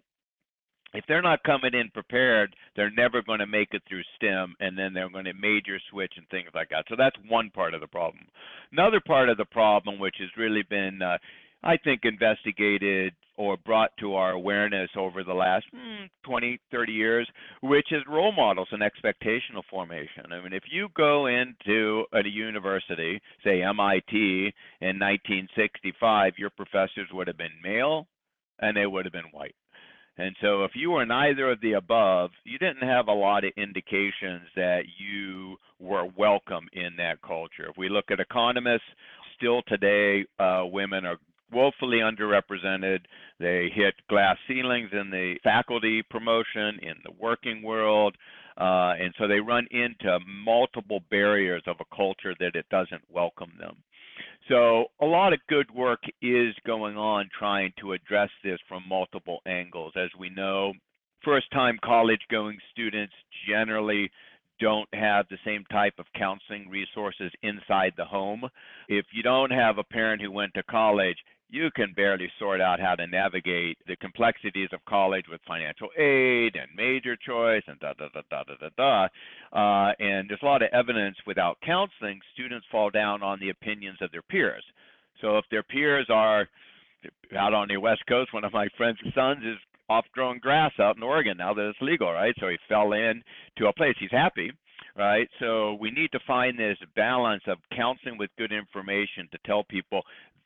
if 0.96 1.06
they're 1.08 1.22
not 1.22 1.44
coming 1.44 1.74
in 1.74 1.90
prepared, 1.92 2.56
they're 2.76 2.92
never 2.92 3.22
going 3.22 3.40
to 3.40 3.48
make 3.48 3.70
it 3.74 3.84
through 3.88 4.04
STEM, 4.16 4.56
and 4.60 4.78
then 4.78 4.94
they're 4.94 5.10
going 5.10 5.26
to 5.26 5.34
major 5.34 5.80
switch 5.90 6.14
and 6.18 6.28
things 6.30 6.50
like 6.54 6.70
that. 6.70 6.86
So 6.90 6.96
that's 6.98 7.16
one 7.28 7.50
part 7.52 7.74
of 7.74 7.82
the 7.82 7.88
problem. 7.88 8.26
Another 8.72 9.02
part 9.06 9.30
of 9.30 9.38
the 9.38 9.46
problem, 9.46 10.00
which 10.00 10.16
has 10.20 10.30
really 10.38 10.64
been, 10.70 11.02
uh, 11.02 11.18
I 11.64 11.78
think, 11.78 12.02
investigated 12.04 13.14
or 13.38 13.58
brought 13.58 13.92
to 14.00 14.16
our 14.16 14.32
awareness 14.32 14.90
over 14.98 15.24
the 15.24 15.34
last 15.34 15.66
hmm, 15.74 16.06
20, 16.24 16.58
30 16.72 16.92
years, 16.94 17.30
which 17.62 17.92
is 17.92 18.02
role 18.10 18.32
models 18.32 18.70
and 18.72 18.82
expectational 18.82 19.62
formation. 19.70 20.32
I 20.32 20.42
mean, 20.42 20.54
if 20.54 20.64
you 20.72 20.88
go 20.96 21.28
into 21.28 22.06
a 22.14 22.26
university, 22.26 23.20
say 23.44 23.62
MIT 23.62 24.54
in 24.80 25.00
1965, 25.00 26.34
your 26.38 26.50
professors 26.52 27.10
would 27.12 27.28
have 27.28 27.38
been 27.38 27.50
male 27.62 28.08
and 28.60 28.78
they 28.78 28.86
would 28.86 29.06
have 29.06 29.12
been 29.12 29.32
white 29.34 29.56
and 30.18 30.36
so 30.42 30.64
if 30.64 30.72
you 30.76 30.92
were 30.92 31.06
neither 31.06 31.52
of 31.52 31.62
the 31.62 31.74
above, 31.74 32.32
you 32.44 32.58
didn't 32.58 32.88
have 32.88 33.08
a 33.08 33.14
lot 33.14 33.44
of 33.44 33.52
indications 33.58 34.48
that 34.56 34.84
you 34.98 35.58
were 35.80 36.08
welcome 36.18 36.68
in 36.74 36.96
that 36.98 37.22
culture. 37.22 37.68
If 37.70 37.78
we 37.78 37.90
look 37.90 38.06
at 38.12 38.20
economists, 38.20 38.84
still 39.38 39.62
today, 39.68 40.26
uh, 40.40 40.64
women 40.66 41.06
are 41.06 41.18
woefully 41.52 42.00
underrepresented. 42.00 43.00
They 43.40 43.70
hit 43.74 43.94
glass 44.10 44.38
ceilings 44.48 44.90
in 44.94 45.10
the 45.10 45.36
faculty 45.44 46.02
promotion, 46.02 46.80
in 46.82 46.96
the 47.04 47.12
working 47.20 47.62
world, 47.62 48.16
uh, 48.58 48.94
and 49.00 49.14
so 49.18 49.28
they 49.28 49.40
run 49.40 49.68
into 49.72 50.18
multiple 50.26 51.02
barriers 51.12 51.64
of 51.68 51.76
a 51.80 51.96
culture 51.96 52.34
that 52.40 52.56
it 52.56 52.66
doesn't 52.70 53.02
welcome 53.10 53.52
them. 53.60 53.76
So 54.50 54.86
a 55.02 55.06
lot 55.06 55.34
of 55.34 55.40
good 55.50 55.70
work 55.72 56.02
is 56.22 56.54
going 56.66 56.98
on 56.98 57.30
trying 57.38 57.74
to 57.80 57.94
address 57.94 58.30
this 58.44 58.60
from 58.68 58.84
multiple 58.88 59.40
angles. 59.46 59.94
As 59.96 60.10
we 60.20 60.30
know, 60.30 60.74
first-time 61.24 61.80
college-going 61.84 62.58
students 62.72 63.14
generally 63.50 64.12
don't 64.60 64.88
have 64.94 65.26
the 65.30 65.38
same 65.44 65.66
type 65.72 65.96
of 65.98 66.06
counseling 66.16 66.70
resources 66.70 67.32
inside 67.42 67.94
the 67.98 68.06
home. 68.06 68.44
If 68.88 69.06
you 69.12 69.24
don't 69.24 69.52
have 69.52 69.78
a 69.80 69.84
parent 69.84 70.22
who 70.22 70.32
went 70.32 70.54
to 70.54 70.64
college, 70.64 71.18
you 71.50 71.70
can 71.76 71.94
barely 71.96 72.30
sort 72.40 72.60
out 72.60 72.80
how 72.80 72.96
to 72.96 73.06
navigate 73.08 73.78
the 73.88 73.96
complexities 73.98 74.70
of 74.74 74.84
college 74.86 75.26
with 75.30 75.40
financial 75.48 75.90
aid 75.98 76.56
and 76.56 76.70
major 76.76 77.16
choice 77.16 77.64
and 77.68 77.80
da 77.80 77.94
da 77.94 78.08
da 78.14 78.22
da 78.30 78.44
da 78.44 78.56
da 78.60 78.70
da. 78.78 79.08
Uh, 79.54 79.94
and 80.00 80.30
there's 80.30 80.42
a 80.42 80.46
lot 80.46 80.62
of 80.62 80.70
evidence 80.74 81.16
without 81.28 81.58
counseling, 81.66 82.20
students 82.34 82.66
fall 82.72 82.90
down 82.90 83.22
on 83.22 83.40
the 83.40 83.50
opinions 83.50 83.98
of 84.02 84.12
their 84.12 84.24
peers. 84.24 84.64
So 85.22 85.38
if 85.38 85.46
their 85.52 85.64
peers 85.64 86.08
are 86.10 86.48
out 87.38 87.54
on 87.54 87.68
the 87.68 87.78
West 87.78 88.04
Coast, 88.08 88.34
one 88.34 88.44
of 88.44 88.54
my 88.54 88.68
friend's 88.78 89.00
sons 89.14 89.44
is 89.46 89.58
off 89.88 90.06
growing 90.14 90.40
grass 90.40 90.72
out 90.80 90.98
in 90.98 91.04
Oregon 91.04 91.38
now 91.38 91.54
that 91.54 91.70
it's 91.70 91.82
legal, 91.82 92.12
right? 92.12 92.34
So 92.40 92.48
he 92.48 92.58
fell 92.68 92.94
in 92.94 93.24
to 93.58 93.68
a 93.68 93.74
place. 93.74 93.96
He's 94.00 94.12
happy, 94.12 94.52
right? 94.98 95.30
So 95.40 95.76
we 95.80 95.92
need 95.92 96.12
to 96.14 96.20
find 96.26 96.58
this 96.58 96.78
balance 96.96 97.44
of 97.48 97.58
counseling 97.76 98.18
with 98.18 98.30
good 98.38 98.52
information 98.52 99.28
to 99.32 99.38
tell 99.46 99.64
people 99.64 100.02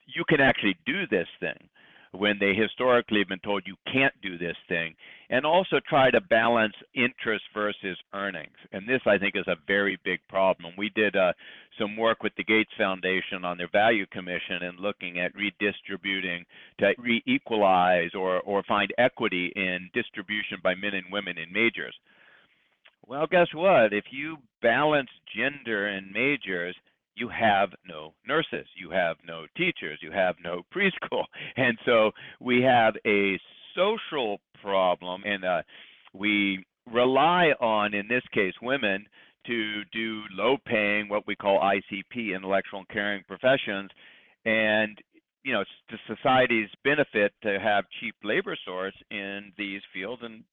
you 0.07 0.23
can 0.27 0.41
actually 0.41 0.75
do 0.85 1.05
this 1.07 1.27
thing 1.39 1.69
when 2.11 2.37
they 2.39 2.53
historically 2.53 3.19
have 3.19 3.27
been 3.27 3.39
told 3.39 3.63
you 3.65 3.75
can't 3.91 4.13
do 4.21 4.37
this 4.37 4.55
thing, 4.67 4.95
and 5.29 5.45
also 5.45 5.79
try 5.87 6.09
to 6.09 6.19
balance 6.21 6.73
interest 6.95 7.43
versus 7.53 7.97
earnings. 8.13 8.55
And 8.71 8.87
this, 8.87 9.01
I 9.05 9.17
think, 9.17 9.35
is 9.35 9.47
a 9.47 9.57
very 9.67 9.99
big 10.03 10.19
problem. 10.27 10.73
We 10.77 10.89
did 10.95 11.15
uh, 11.15 11.33
some 11.79 11.95
work 11.95 12.23
with 12.23 12.33
the 12.35 12.43
Gates 12.43 12.71
Foundation 12.77 13.45
on 13.45 13.57
their 13.57 13.69
Value 13.71 14.07
Commission 14.07 14.63
and 14.63 14.79
looking 14.79 15.19
at 15.19 15.35
redistributing 15.35 16.45
to 16.79 16.93
re-equalize 16.97 18.11
or, 18.15 18.39
or 18.41 18.63
find 18.63 18.91
equity 18.97 19.51
in 19.55 19.89
distribution 19.93 20.57
by 20.63 20.73
men 20.73 20.95
and 20.95 21.05
women 21.11 21.37
in 21.37 21.53
majors. 21.53 21.95
Well, 23.09 23.25
guess 23.25 23.47
what? 23.55 23.91
If 23.91 24.03
you 24.11 24.37
balance 24.61 25.09
gender 25.35 25.87
in 25.87 26.11
majors, 26.13 26.75
you 27.15 27.27
have 27.27 27.69
no 27.83 28.13
nurses, 28.27 28.67
you 28.79 28.91
have 28.91 29.17
no 29.27 29.47
teachers, 29.57 29.97
you 30.03 30.11
have 30.11 30.35
no 30.43 30.61
preschool. 30.75 31.23
And 31.57 31.75
so 31.87 32.11
we 32.39 32.61
have 32.61 32.93
a 33.07 33.39
social 33.75 34.39
problem, 34.61 35.23
and 35.25 35.43
uh, 35.43 35.61
we 36.13 36.63
rely 36.85 37.53
on, 37.59 37.95
in 37.95 38.07
this 38.07 38.21
case, 38.31 38.53
women 38.61 39.07
to 39.47 39.83
do 39.85 40.21
low 40.31 40.57
paying, 40.63 41.09
what 41.09 41.25
we 41.25 41.35
call 41.35 41.59
ICP, 41.59 42.35
intellectual 42.35 42.81
and 42.81 42.89
caring 42.89 43.23
professions. 43.27 43.89
And 44.45 44.99
you 45.43 45.53
know, 45.53 45.61
it's 45.61 45.71
to 45.89 46.15
society's 46.15 46.69
benefit 46.83 47.33
to 47.41 47.59
have 47.59 47.85
cheap 47.99 48.13
labor 48.23 48.55
source 48.65 48.93
in 49.09 49.51
these 49.57 49.81
fields 49.93 50.21
and 50.23 50.43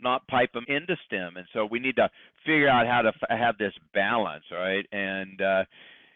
not 0.00 0.26
pipe 0.28 0.52
them 0.52 0.64
into 0.68 0.96
STEM. 1.06 1.36
And 1.36 1.46
so 1.52 1.66
we 1.70 1.78
need 1.78 1.96
to 1.96 2.08
figure 2.44 2.68
out 2.68 2.86
how 2.86 3.02
to 3.02 3.08
f- 3.08 3.38
have 3.38 3.58
this 3.58 3.72
balance, 3.94 4.44
right? 4.52 4.86
And 4.92 5.40
uh, 5.40 5.64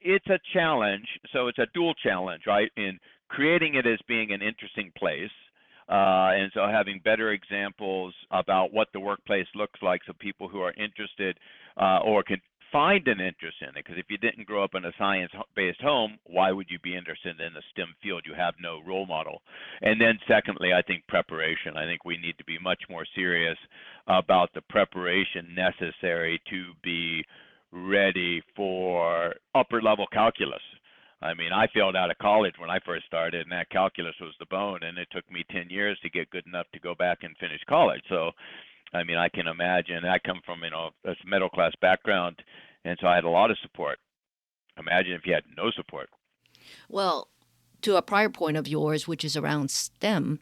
it's 0.00 0.26
a 0.26 0.38
challenge. 0.52 1.06
So 1.32 1.48
it's 1.48 1.58
a 1.58 1.66
dual 1.74 1.94
challenge, 1.94 2.42
right? 2.46 2.70
In 2.76 2.98
creating 3.28 3.74
it 3.74 3.86
as 3.86 3.98
being 4.06 4.32
an 4.32 4.42
interesting 4.42 4.92
place. 4.96 5.30
Uh, 5.88 6.30
and 6.32 6.50
so 6.54 6.66
having 6.66 7.00
better 7.04 7.32
examples 7.32 8.14
about 8.30 8.72
what 8.72 8.88
the 8.92 9.00
workplace 9.00 9.46
looks 9.54 9.80
like 9.82 10.00
so 10.06 10.12
people 10.18 10.48
who 10.48 10.60
are 10.60 10.72
interested 10.74 11.36
uh, 11.76 11.98
or 12.04 12.22
can 12.22 12.40
find 12.72 13.06
an 13.06 13.20
interest 13.20 13.58
in 13.60 13.68
it 13.68 13.74
because 13.76 13.98
if 13.98 14.06
you 14.08 14.18
didn't 14.18 14.46
grow 14.46 14.64
up 14.64 14.74
in 14.74 14.84
a 14.84 14.92
science-based 14.98 15.80
home, 15.80 16.18
why 16.24 16.50
would 16.50 16.66
you 16.70 16.78
be 16.82 16.96
interested 16.96 17.38
in 17.38 17.56
a 17.56 17.62
STEM 17.70 17.94
field? 18.02 18.24
You 18.26 18.34
have 18.34 18.54
no 18.60 18.80
role 18.86 19.06
model. 19.06 19.42
And 19.82 20.00
then 20.00 20.18
secondly, 20.26 20.72
I 20.72 20.82
think 20.82 21.06
preparation. 21.06 21.76
I 21.76 21.84
think 21.84 22.04
we 22.04 22.16
need 22.16 22.38
to 22.38 22.44
be 22.44 22.58
much 22.58 22.82
more 22.88 23.04
serious 23.14 23.58
about 24.06 24.50
the 24.54 24.62
preparation 24.62 25.54
necessary 25.54 26.40
to 26.50 26.72
be 26.82 27.24
ready 27.70 28.42
for 28.56 29.34
upper 29.54 29.80
level 29.80 30.06
calculus. 30.12 30.62
I 31.22 31.34
mean, 31.34 31.52
I 31.52 31.68
failed 31.72 31.94
out 31.94 32.10
of 32.10 32.18
college 32.18 32.54
when 32.58 32.70
I 32.70 32.80
first 32.84 33.06
started, 33.06 33.42
and 33.42 33.52
that 33.52 33.70
calculus 33.70 34.14
was 34.20 34.34
the 34.40 34.46
bone, 34.46 34.82
and 34.82 34.98
it 34.98 35.08
took 35.12 35.30
me 35.30 35.44
10 35.52 35.70
years 35.70 35.96
to 36.02 36.10
get 36.10 36.30
good 36.30 36.46
enough 36.46 36.66
to 36.72 36.80
go 36.80 36.96
back 36.96 37.18
and 37.22 37.36
finish 37.38 37.60
college. 37.68 38.02
So, 38.08 38.32
I 38.94 39.04
mean, 39.04 39.16
I 39.16 39.28
can 39.28 39.46
imagine. 39.46 40.04
I 40.04 40.18
come 40.18 40.40
from 40.44 40.62
you 40.62 40.70
know 40.70 40.90
a 41.04 41.14
middle 41.26 41.48
class 41.48 41.72
background, 41.80 42.42
and 42.84 42.98
so 43.00 43.06
I 43.06 43.14
had 43.14 43.24
a 43.24 43.30
lot 43.30 43.50
of 43.50 43.58
support. 43.62 43.98
Imagine 44.78 45.12
if 45.12 45.26
you 45.26 45.34
had 45.34 45.44
no 45.56 45.70
support. 45.70 46.08
Well, 46.88 47.28
to 47.82 47.96
a 47.96 48.02
prior 48.02 48.28
point 48.28 48.56
of 48.56 48.68
yours, 48.68 49.08
which 49.08 49.24
is 49.24 49.36
around 49.36 49.70
STEM, 49.70 50.40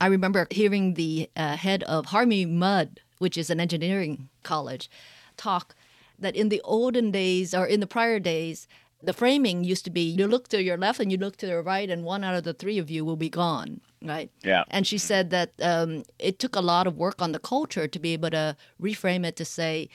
I 0.00 0.06
remember 0.06 0.46
hearing 0.50 0.94
the 0.94 1.30
uh, 1.36 1.56
head 1.56 1.82
of 1.84 2.06
Harvey 2.06 2.44
Mudd, 2.44 3.00
which 3.18 3.36
is 3.36 3.50
an 3.50 3.60
engineering 3.60 4.28
college, 4.42 4.90
talk 5.36 5.74
that 6.18 6.36
in 6.36 6.48
the 6.48 6.60
olden 6.64 7.10
days 7.10 7.54
or 7.54 7.66
in 7.66 7.80
the 7.80 7.86
prior 7.86 8.18
days, 8.18 8.66
the 9.02 9.12
framing 9.12 9.64
used 9.64 9.84
to 9.84 9.90
be 9.90 10.02
you 10.02 10.26
look 10.26 10.48
to 10.48 10.62
your 10.62 10.76
left 10.76 11.00
and 11.00 11.10
you 11.10 11.18
look 11.18 11.36
to 11.38 11.46
your 11.46 11.62
right, 11.62 11.88
and 11.88 12.04
one 12.04 12.24
out 12.24 12.34
of 12.34 12.44
the 12.44 12.54
three 12.54 12.78
of 12.78 12.90
you 12.90 13.04
will 13.04 13.16
be 13.16 13.30
gone, 13.30 13.80
right? 14.02 14.30
Yeah. 14.42 14.64
And 14.68 14.86
she 14.86 14.98
said 14.98 15.30
that 15.30 15.52
um, 15.62 16.04
it 16.18 16.38
took 16.38 16.56
a 16.56 16.60
lot 16.60 16.86
of 16.86 16.96
work 16.96 17.20
on 17.20 17.32
the 17.32 17.38
culture 17.38 17.86
to 17.86 17.98
be 17.98 18.12
able 18.12 18.30
to 18.30 18.56
reframe 18.80 19.24
it 19.24 19.36
to 19.36 19.44
say, 19.44 19.88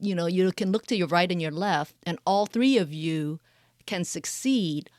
you 0.00 0.14
know, 0.14 0.26
you 0.26 0.52
can 0.52 0.70
look 0.70 0.86
to 0.86 0.96
your 0.96 1.08
right 1.08 1.30
and 1.30 1.42
your 1.42 1.50
left, 1.50 1.94
and 2.04 2.18
all 2.24 2.46
three 2.46 2.78
of 2.78 2.92
you 2.92 3.40
can 3.86 4.04
succeed. 4.04 4.90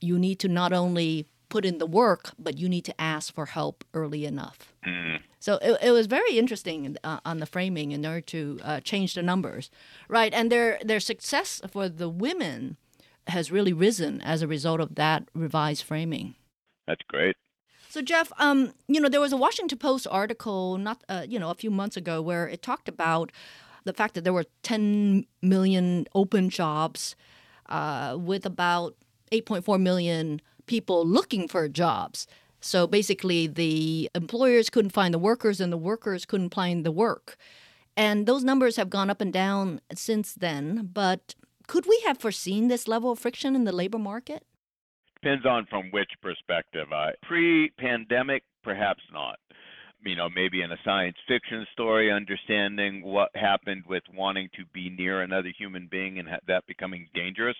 You 0.00 0.18
need 0.18 0.38
to 0.40 0.48
not 0.48 0.72
only 0.72 1.26
put 1.48 1.64
in 1.64 1.78
the 1.78 1.86
work, 1.86 2.32
but 2.38 2.58
you 2.58 2.68
need 2.68 2.84
to 2.84 3.00
ask 3.00 3.34
for 3.34 3.46
help 3.46 3.84
early 3.94 4.24
enough. 4.24 4.72
Mm. 4.86 5.20
So 5.40 5.58
it, 5.62 5.78
it 5.82 5.90
was 5.92 6.06
very 6.06 6.38
interesting 6.38 6.96
uh, 7.02 7.20
on 7.24 7.38
the 7.38 7.46
framing 7.46 7.92
in 7.92 8.04
order 8.04 8.20
to 8.20 8.60
uh, 8.62 8.80
change 8.80 9.14
the 9.14 9.22
numbers, 9.22 9.70
right? 10.08 10.32
And 10.32 10.52
their 10.52 10.78
their 10.84 11.00
success 11.00 11.60
for 11.70 11.88
the 11.88 12.08
women 12.08 12.76
has 13.28 13.50
really 13.50 13.72
risen 13.72 14.20
as 14.20 14.42
a 14.42 14.46
result 14.46 14.80
of 14.80 14.94
that 14.96 15.28
revised 15.34 15.84
framing. 15.84 16.34
That's 16.86 17.02
great. 17.08 17.36
So 17.88 18.02
Jeff, 18.02 18.30
um, 18.38 18.74
you 18.86 19.00
know, 19.00 19.08
there 19.08 19.20
was 19.20 19.32
a 19.32 19.36
Washington 19.36 19.78
Post 19.78 20.06
article 20.10 20.76
not, 20.76 21.02
uh, 21.08 21.24
you 21.26 21.38
know, 21.38 21.50
a 21.50 21.54
few 21.54 21.70
months 21.70 21.96
ago 21.96 22.20
where 22.20 22.46
it 22.46 22.60
talked 22.62 22.86
about 22.86 23.32
the 23.84 23.94
fact 23.94 24.14
that 24.14 24.24
there 24.24 24.32
were 24.34 24.44
10 24.62 25.24
million 25.40 26.06
open 26.14 26.50
jobs, 26.50 27.16
uh, 27.70 28.16
with 28.20 28.44
about 28.44 28.94
8.4 29.32 29.80
million 29.80 30.42
people 30.66 31.06
looking 31.06 31.48
for 31.48 31.66
jobs. 31.66 32.26
So 32.60 32.86
basically, 32.86 33.46
the 33.46 34.10
employers 34.14 34.68
couldn't 34.68 34.90
find 34.90 35.14
the 35.14 35.18
workers, 35.18 35.60
and 35.60 35.72
the 35.72 35.78
workers 35.78 36.26
couldn't 36.26 36.52
find 36.52 36.84
the 36.84 36.92
work. 36.92 37.36
And 37.96 38.26
those 38.26 38.44
numbers 38.44 38.76
have 38.76 38.90
gone 38.90 39.08
up 39.08 39.20
and 39.20 39.32
down 39.32 39.80
since 39.94 40.34
then. 40.34 40.90
But 40.92 41.34
could 41.66 41.86
we 41.86 42.02
have 42.06 42.18
foreseen 42.18 42.68
this 42.68 42.86
level 42.86 43.12
of 43.12 43.18
friction 43.18 43.56
in 43.56 43.64
the 43.64 43.72
labor 43.72 43.98
market? 43.98 44.44
Depends 45.22 45.46
on 45.46 45.66
from 45.68 45.90
which 45.90 46.10
perspective. 46.22 46.86
Uh, 46.92 47.10
Pre 47.22 47.70
pandemic, 47.78 48.44
perhaps 48.62 49.02
not. 49.12 49.38
You 50.04 50.14
know, 50.14 50.28
maybe 50.28 50.62
in 50.62 50.70
a 50.70 50.76
science 50.84 51.16
fiction 51.26 51.66
story, 51.72 52.12
understanding 52.12 53.02
what 53.02 53.30
happened 53.34 53.82
with 53.88 54.04
wanting 54.14 54.48
to 54.56 54.64
be 54.72 54.90
near 54.90 55.22
another 55.22 55.52
human 55.58 55.88
being 55.90 56.20
and 56.20 56.28
that 56.46 56.66
becoming 56.66 57.08
dangerous 57.14 57.56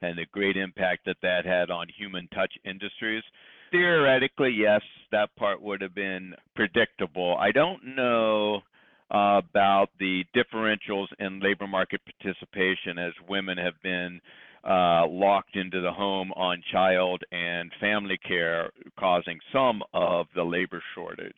and 0.00 0.16
the 0.16 0.26
great 0.32 0.56
impact 0.56 1.04
that 1.06 1.16
that 1.22 1.44
had 1.44 1.70
on 1.70 1.86
human 1.96 2.26
touch 2.28 2.52
industries. 2.64 3.22
Theoretically, 3.70 4.50
yes, 4.50 4.80
that 5.12 5.34
part 5.36 5.60
would 5.60 5.80
have 5.82 5.94
been 5.94 6.34
predictable. 6.54 7.36
I 7.38 7.52
don't 7.52 7.96
know 7.96 8.62
about 9.10 9.88
the 9.98 10.24
differentials 10.34 11.06
in 11.18 11.40
labor 11.40 11.66
market 11.66 12.00
participation 12.04 12.98
as 12.98 13.12
women 13.28 13.58
have 13.58 13.74
been 13.82 14.20
uh, 14.66 15.06
locked 15.06 15.56
into 15.56 15.80
the 15.80 15.92
home 15.92 16.32
on 16.32 16.62
child 16.72 17.22
and 17.32 17.70
family 17.80 18.18
care, 18.26 18.70
causing 18.98 19.38
some 19.52 19.82
of 19.92 20.26
the 20.34 20.42
labor 20.42 20.82
shortage. 20.94 21.36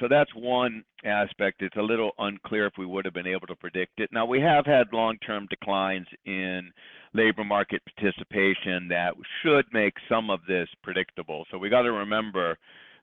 So 0.00 0.06
that's 0.08 0.30
one 0.34 0.84
aspect. 1.04 1.62
It's 1.62 1.76
a 1.76 1.82
little 1.82 2.12
unclear 2.18 2.66
if 2.66 2.74
we 2.78 2.86
would 2.86 3.04
have 3.04 3.14
been 3.14 3.26
able 3.26 3.46
to 3.48 3.56
predict 3.56 3.98
it. 3.98 4.10
Now, 4.12 4.26
we 4.26 4.40
have 4.40 4.64
had 4.64 4.86
long 4.92 5.16
term 5.26 5.46
declines 5.50 6.06
in 6.24 6.70
labor 7.14 7.42
market 7.42 7.82
participation 7.96 8.86
that 8.88 9.14
should 9.42 9.64
make 9.72 9.94
some 10.08 10.30
of 10.30 10.40
this 10.46 10.68
predictable. 10.82 11.46
So 11.50 11.58
we 11.58 11.68
got 11.68 11.82
to 11.82 11.92
remember 11.92 12.56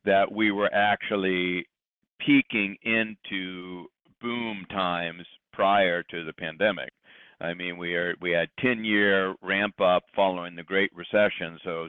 that 0.05 0.31
we 0.31 0.51
were 0.51 0.73
actually 0.73 1.67
peaking 2.19 2.77
into 2.83 3.87
boom 4.21 4.65
times 4.69 5.25
prior 5.51 6.03
to 6.03 6.23
the 6.23 6.33
pandemic. 6.33 6.91
I 7.41 7.53
mean, 7.53 7.77
we 7.77 7.95
are 7.95 8.15
we 8.21 8.31
had 8.31 8.49
10-year 8.63 9.35
ramp 9.41 9.79
up 9.81 10.03
following 10.15 10.55
the 10.55 10.63
Great 10.63 10.91
Recession. 10.95 11.59
So 11.63 11.87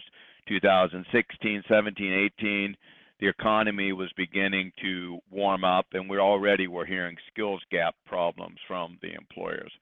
2016, 0.48 1.62
17, 1.68 2.30
18 2.38 2.76
the 3.20 3.28
economy 3.28 3.92
was 3.92 4.10
beginning 4.16 4.72
to 4.82 5.18
warm 5.30 5.64
up, 5.64 5.86
and 5.92 6.08
we 6.08 6.18
already 6.18 6.66
were 6.66 6.84
hearing 6.84 7.16
skills 7.32 7.62
gap 7.70 7.94
problems 8.06 8.58
from 8.68 8.98
the 9.00 9.14
employers. 9.14 9.72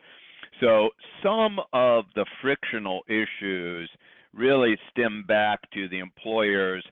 So 0.60 0.90
some 1.22 1.58
of 1.72 2.04
the 2.14 2.26
frictional 2.40 3.02
issues 3.08 3.90
really 4.32 4.76
stem 4.90 5.24
back 5.26 5.58
to 5.72 5.88
the 5.88 5.98
employers 5.98 6.84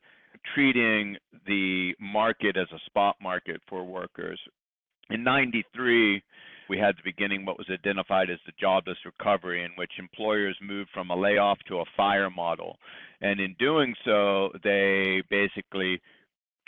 treating 0.54 1.16
the 1.46 1.92
market 2.00 2.56
as 2.56 2.66
a 2.72 2.84
spot 2.86 3.16
market 3.22 3.60
for 3.68 3.84
workers. 3.84 4.40
In 5.10 5.22
93, 5.22 6.22
we 6.72 6.78
had 6.78 6.96
the 6.96 7.02
beginning 7.04 7.44
what 7.44 7.58
was 7.58 7.68
identified 7.70 8.30
as 8.30 8.38
the 8.46 8.52
jobless 8.58 8.96
recovery, 9.04 9.62
in 9.62 9.72
which 9.76 9.92
employers 9.98 10.56
moved 10.62 10.88
from 10.94 11.10
a 11.10 11.14
layoff 11.14 11.58
to 11.68 11.80
a 11.80 11.84
fire 11.94 12.30
model. 12.30 12.78
And 13.20 13.38
in 13.40 13.54
doing 13.58 13.94
so, 14.06 14.48
they 14.64 15.22
basically 15.28 16.00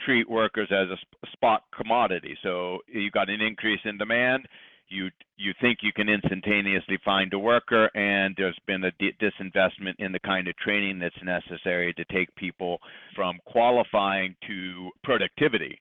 treat 0.04 0.28
workers 0.28 0.68
as 0.70 0.88
a 0.90 1.26
spot 1.32 1.62
commodity. 1.74 2.36
So 2.42 2.80
you 2.86 3.10
got 3.10 3.30
an 3.30 3.40
increase 3.40 3.80
in 3.86 3.96
demand, 3.96 4.46
you 4.88 5.08
you 5.38 5.54
think 5.62 5.78
you 5.80 5.92
can 5.94 6.10
instantaneously 6.10 6.98
find 7.02 7.32
a 7.32 7.38
worker, 7.38 7.90
and 7.96 8.34
there's 8.36 8.58
been 8.66 8.84
a 8.84 8.92
disinvestment 9.00 9.94
in 9.98 10.12
the 10.12 10.20
kind 10.20 10.48
of 10.48 10.56
training 10.58 10.98
that's 10.98 11.14
necessary 11.24 11.94
to 11.94 12.04
take 12.12 12.34
people 12.36 12.78
from 13.16 13.38
qualifying 13.46 14.36
to 14.46 14.90
productivity. 15.02 15.80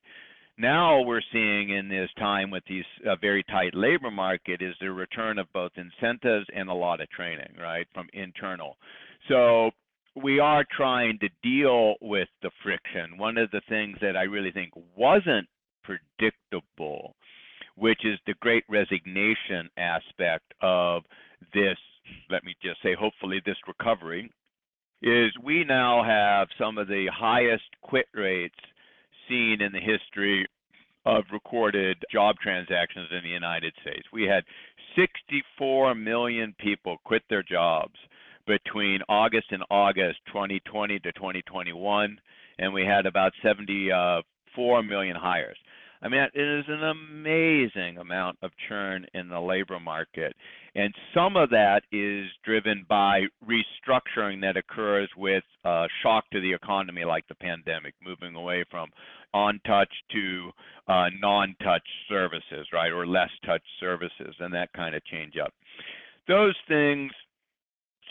Now 0.57 1.01
we're 1.01 1.21
seeing 1.31 1.71
in 1.71 1.89
this 1.89 2.09
time 2.19 2.51
with 2.51 2.63
these 2.69 2.85
uh, 3.07 3.15
very 3.15 3.43
tight 3.43 3.73
labor 3.73 4.11
market 4.11 4.61
is 4.61 4.75
the 4.79 4.91
return 4.91 5.39
of 5.39 5.51
both 5.51 5.71
incentives 5.77 6.45
and 6.55 6.69
a 6.69 6.73
lot 6.73 7.01
of 7.01 7.09
training, 7.09 7.55
right, 7.59 7.87
from 7.93 8.07
internal. 8.13 8.77
So 9.27 9.71
we 10.15 10.39
are 10.39 10.63
trying 10.75 11.17
to 11.19 11.29
deal 11.41 11.95
with 12.01 12.27
the 12.43 12.51
friction. 12.61 13.17
One 13.17 13.37
of 13.37 13.49
the 13.49 13.61
things 13.67 13.97
that 14.01 14.15
I 14.15 14.23
really 14.23 14.51
think 14.51 14.71
wasn't 14.95 15.47
predictable, 15.83 17.15
which 17.75 18.05
is 18.05 18.19
the 18.27 18.35
great 18.39 18.63
resignation 18.69 19.69
aspect 19.77 20.53
of 20.61 21.01
this, 21.53 21.77
let 22.29 22.43
me 22.43 22.53
just 22.61 22.81
say, 22.83 22.93
hopefully, 22.93 23.41
this 23.43 23.57
recovery, 23.67 24.31
is 25.01 25.31
we 25.43 25.63
now 25.63 26.03
have 26.03 26.47
some 26.59 26.77
of 26.77 26.87
the 26.87 27.07
highest 27.11 27.63
quit 27.81 28.05
rates 28.13 28.55
seen 29.27 29.61
in 29.61 29.71
the 29.71 29.79
history 29.79 30.47
of 31.05 31.23
recorded 31.31 31.97
job 32.11 32.35
transactions 32.41 33.09
in 33.11 33.23
the 33.23 33.29
United 33.29 33.73
States. 33.81 34.07
We 34.13 34.23
had 34.23 34.43
64 34.95 35.95
million 35.95 36.55
people 36.59 36.97
quit 37.03 37.23
their 37.29 37.43
jobs 37.43 37.95
between 38.47 38.99
August 39.09 39.47
and 39.51 39.63
August 39.69 40.19
2020 40.27 40.99
to 40.99 41.11
2021, 41.13 42.19
and 42.59 42.73
we 42.73 42.85
had 42.85 43.05
about 43.05 43.33
74 43.41 44.79
uh, 44.79 44.81
million 44.83 45.15
hires. 45.15 45.57
I 46.03 46.09
mean, 46.09 46.27
it 46.33 46.59
is 46.59 46.65
an 46.67 46.83
amazing 46.83 47.97
amount 47.97 48.37
of 48.41 48.51
churn 48.67 49.05
in 49.13 49.29
the 49.29 49.39
labor 49.39 49.79
market. 49.79 50.35
And 50.75 50.93
some 51.13 51.37
of 51.37 51.49
that 51.51 51.83
is 51.93 52.27
driven 52.43 52.85
by 52.89 53.21
restructuring 53.47 54.41
that 54.41 54.57
occurs 54.57 55.09
with 55.15 55.43
uh, 55.63 55.87
shock 56.01 56.25
to 56.31 56.41
the 56.41 56.51
economy, 56.51 57.05
like 57.05 57.25
the 57.29 57.35
pandemic, 57.35 57.93
moving 58.03 58.35
away 58.35 58.65
from 58.69 58.89
on 59.33 59.61
touch 59.65 59.89
to 60.11 60.51
uh, 60.89 61.05
non 61.21 61.55
touch 61.63 61.87
services, 62.09 62.67
right, 62.73 62.91
or 62.91 63.07
less 63.07 63.29
touch 63.45 63.63
services, 63.79 64.35
and 64.39 64.53
that 64.53 64.73
kind 64.73 64.95
of 64.95 65.05
change 65.05 65.35
up. 65.41 65.53
Those 66.27 66.55
things, 66.67 67.11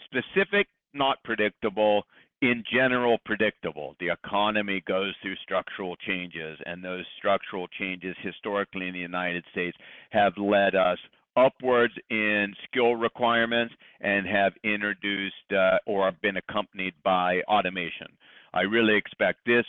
specific, 0.07 0.67
not 0.95 1.19
predictable, 1.25 2.05
in 2.43 2.65
general 2.71 3.19
predictable. 3.25 3.95
The 4.01 4.11
economy 4.11 4.83
goes 4.87 5.15
through 5.23 5.37
structural 5.37 5.95
changes, 5.97 6.59
and 6.67 6.85
those 6.85 7.05
structural 7.17 7.69
changes 7.69 8.17
historically 8.21 8.89
in 8.89 8.95
the 8.95 9.01
United 9.01 9.45
States 9.53 9.77
have 10.11 10.33
led 10.37 10.75
us 10.75 10.99
upwards 11.37 11.95
in 12.11 12.53
skill 12.65 12.97
requirements 12.97 13.73
and 14.01 14.27
have 14.27 14.53
introduced 14.65 15.53
uh, 15.53 15.79
or 15.87 16.13
been 16.21 16.37
accompanied 16.37 16.95
by 17.05 17.41
automation. 17.49 18.09
I 18.53 18.63
really 18.63 18.97
expect 18.97 19.39
this 19.47 19.65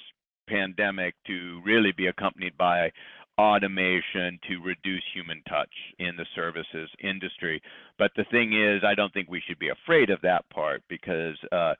pandemic 0.50 1.14
to 1.28 1.62
really 1.64 1.94
be 1.96 2.08
accompanied 2.08 2.58
by 2.58 2.92
automation 3.38 4.40
to 4.48 4.62
reduce 4.64 5.04
human 5.14 5.42
touch 5.48 5.72
in 6.00 6.16
the 6.18 6.26
services 6.36 6.90
industry. 7.02 7.62
But 7.98 8.12
the 8.18 8.26
thing 8.30 8.54
is, 8.54 8.84
I 8.84 8.96
don't 8.96 9.14
think 9.14 9.30
we 9.30 9.42
should 9.48 9.60
be 9.60 9.70
afraid 9.70 10.10
of 10.10 10.22
that 10.22 10.50
part 10.50 10.84
because 10.90 11.38
uh, 11.52 11.74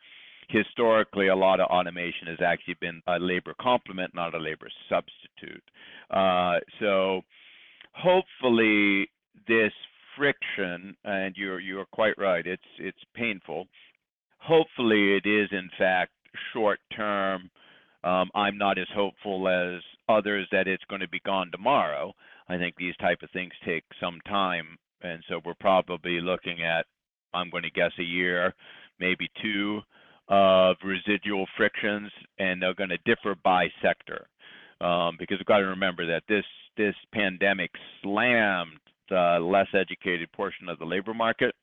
historically, 0.54 1.28
a 1.28 1.36
lot 1.36 1.60
of 1.60 1.68
automation 1.68 2.28
has 2.28 2.38
actually 2.46 2.78
been 2.80 3.02
a 3.08 3.18
labor 3.18 3.56
complement, 3.60 4.14
not 4.14 4.36
a 4.36 4.38
labor 4.38 4.70
substitute. 4.88 5.64
Uh, 6.12 6.60
so 6.80 7.22
hopefully, 7.94 9.10
this 9.48 9.74
friction, 10.16 10.96
and 11.04 11.36
you're 11.36 11.60
you're 11.60 11.86
quite 11.92 12.18
right, 12.18 12.46
it's 12.46 12.72
it's 12.78 13.04
painful. 13.16 13.68
Hopefully, 14.38 15.16
it 15.18 15.26
is 15.26 15.50
in 15.52 15.70
fact 15.78 16.12
short 16.54 16.80
term. 16.96 17.50
Um, 18.04 18.30
I'm 18.36 18.58
not 18.58 18.78
as 18.78 18.88
hopeful 18.94 19.48
as 19.48 19.82
others 20.10 20.48
that 20.52 20.68
it's 20.68 20.84
going 20.90 21.02
to 21.02 21.08
be 21.08 21.22
gone 21.26 21.50
tomorrow. 21.52 22.14
I 22.50 22.58
think 22.58 22.76
these 22.76 22.98
type 22.98 23.20
of 23.24 23.32
things 23.32 23.54
take 23.66 23.86
some 24.00 24.20
time, 24.28 24.78
and 25.02 25.24
so 25.30 25.40
we're 25.46 25.54
probably 25.54 26.20
looking 26.20 26.62
at, 26.64 26.86
I'm 27.34 27.50
going 27.50 27.64
to 27.64 27.70
guess, 27.70 27.94
a 27.98 28.04
year, 28.04 28.54
maybe 29.00 29.30
two, 29.42 29.80
of 30.30 30.78
residual 30.84 31.46
frictions, 31.58 32.12
and 32.40 32.62
they're 32.62 32.74
going 32.74 32.90
to 32.90 32.98
differ 33.06 33.36
by 33.44 33.68
sector. 33.82 34.28
Um, 34.82 35.16
because 35.18 35.38
we've 35.40 35.46
got 35.46 35.60
to 35.60 35.66
remember 35.66 36.06
that 36.08 36.24
this 36.28 36.46
this 36.76 36.96
pandemic 37.14 37.72
slammed 38.02 38.80
the 39.10 39.38
less 39.42 39.68
educated 39.74 40.32
portion 40.32 40.68
of 40.68 40.80
the 40.80 40.86
labor 40.86 41.14
market 41.14 41.54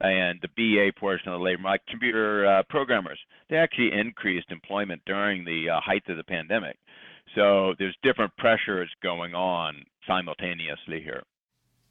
and 0.00 0.40
the 0.42 0.48
BA 0.56 0.98
portion 0.98 1.28
of 1.28 1.38
the 1.38 1.44
labor 1.44 1.62
market, 1.62 1.86
computer 1.88 2.46
uh, 2.46 2.62
programmers. 2.68 3.18
They 3.50 3.56
actually 3.56 3.92
increased 3.92 4.50
employment 4.50 5.02
during 5.06 5.44
the 5.44 5.70
uh, 5.70 5.80
height 5.80 6.02
of 6.08 6.16
the 6.16 6.24
pandemic. 6.24 6.76
So 7.34 7.74
there's 7.78 7.96
different 8.02 8.36
pressures 8.36 8.90
going 9.02 9.34
on 9.34 9.84
simultaneously 10.06 11.00
here. 11.02 11.22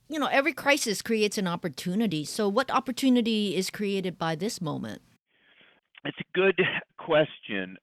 You 0.09 0.19
know, 0.19 0.27
every 0.27 0.53
crisis 0.53 1.01
creates 1.01 1.37
an 1.37 1.47
opportunity. 1.47 2.23
So, 2.23 2.47
what 2.47 2.71
opportunity 2.71 3.57
is 3.57 3.69
created 3.69 4.17
by 4.17 4.35
this 4.35 4.61
moment? 4.61 5.01
It's 6.07 6.17
a 6.19 6.37
good 6.37 6.59
question. 6.97 7.77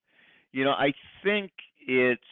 You 0.53 0.65
know, 0.65 0.71
I 0.71 0.93
think 1.23 1.51
it's 1.87 2.23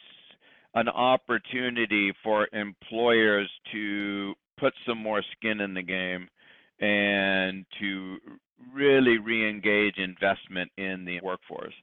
an 0.73 0.89
opportunity 0.89 2.11
for 2.23 2.47
employers 2.51 3.49
to 3.71 4.33
put 4.57 4.73
some 4.87 4.97
more 4.97 5.21
skin 5.37 5.61
in 5.61 5.75
the 5.75 5.83
game 5.83 6.27
and 6.79 7.65
to 7.79 8.17
really 8.73 9.19
re-engage 9.19 9.97
investment 9.97 10.71
in 10.77 11.05
the 11.05 11.19
workforce 11.21 11.73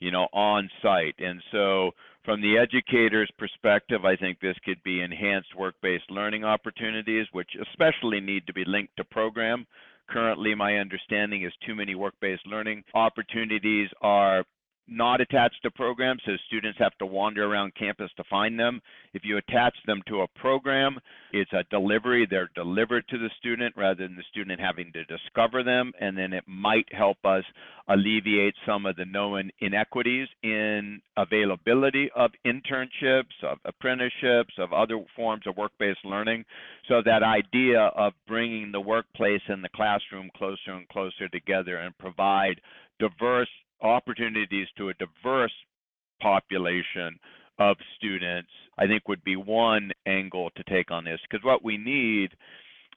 you 0.00 0.10
know 0.10 0.26
on 0.32 0.68
site 0.82 1.14
and 1.18 1.40
so 1.52 1.92
from 2.24 2.40
the 2.42 2.58
educator's 2.58 3.30
perspective 3.38 4.04
i 4.04 4.16
think 4.16 4.40
this 4.40 4.56
could 4.64 4.82
be 4.82 5.00
enhanced 5.00 5.54
work-based 5.56 6.10
learning 6.10 6.44
opportunities 6.44 7.26
which 7.32 7.50
especially 7.70 8.20
need 8.20 8.46
to 8.46 8.52
be 8.52 8.64
linked 8.66 8.96
to 8.96 9.04
program 9.04 9.64
Currently, 10.08 10.54
my 10.54 10.76
understanding 10.76 11.44
is 11.44 11.52
too 11.66 11.74
many 11.74 11.94
work-based 11.94 12.46
learning 12.46 12.84
opportunities 12.94 13.88
are 14.02 14.44
not 14.86 15.20
attached 15.20 15.62
to 15.62 15.70
programs, 15.70 16.20
so 16.26 16.32
students 16.46 16.78
have 16.78 16.96
to 16.98 17.06
wander 17.06 17.44
around 17.44 17.74
campus 17.74 18.10
to 18.16 18.24
find 18.28 18.58
them. 18.58 18.80
If 19.12 19.22
you 19.24 19.38
attach 19.38 19.74
them 19.86 20.02
to 20.08 20.22
a 20.22 20.28
program, 20.36 20.98
it's 21.32 21.52
a 21.52 21.64
delivery. 21.70 22.26
They're 22.28 22.50
delivered 22.54 23.08
to 23.08 23.18
the 23.18 23.30
student 23.38 23.74
rather 23.76 24.06
than 24.06 24.16
the 24.16 24.22
student 24.30 24.60
having 24.60 24.92
to 24.92 25.04
discover 25.04 25.62
them, 25.62 25.92
and 26.00 26.16
then 26.16 26.32
it 26.32 26.44
might 26.46 26.86
help 26.92 27.18
us 27.24 27.44
alleviate 27.88 28.54
some 28.66 28.86
of 28.86 28.96
the 28.96 29.04
known 29.04 29.50
inequities 29.60 30.28
in 30.42 31.00
availability 31.16 32.10
of 32.14 32.30
internships, 32.46 33.24
of 33.42 33.58
apprenticeships, 33.64 34.54
of 34.58 34.72
other 34.72 35.00
forms 35.16 35.46
of 35.46 35.56
work-based 35.56 36.04
learning. 36.04 36.44
So 36.88 37.02
that 37.04 37.22
idea 37.22 37.90
of 37.96 38.12
bringing 38.26 38.72
the 38.72 38.80
workplace 38.80 39.42
and 39.48 39.62
the 39.62 39.68
classroom 39.74 40.30
closer 40.36 40.72
and 40.72 40.88
closer 40.88 41.28
together 41.28 41.78
and 41.78 41.96
provide 41.98 42.60
diverse 42.98 43.48
opportunities 43.84 44.68
to 44.76 44.88
a 44.88 44.94
diverse 44.94 45.52
population 46.20 47.18
of 47.58 47.76
students, 47.96 48.50
I 48.78 48.86
think 48.86 49.08
would 49.08 49.22
be 49.22 49.36
one 49.36 49.92
angle 50.06 50.50
to 50.56 50.64
take 50.64 50.90
on 50.90 51.04
this. 51.04 51.20
Because 51.28 51.44
what 51.44 51.64
we 51.64 51.76
need 51.76 52.30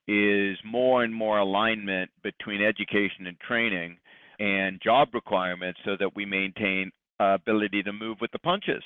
is 0.07 0.57
more 0.65 1.03
and 1.03 1.13
more 1.13 1.39
alignment 1.39 2.09
between 2.23 2.61
education 2.61 3.27
and 3.27 3.37
training 3.39 3.97
and 4.39 4.81
job 4.81 5.09
requirements 5.13 5.79
so 5.83 5.95
that 5.99 6.15
we 6.15 6.25
maintain 6.25 6.91
ability 7.19 7.83
to 7.83 7.93
move 7.93 8.17
with 8.21 8.31
the 8.31 8.39
punches 8.39 8.83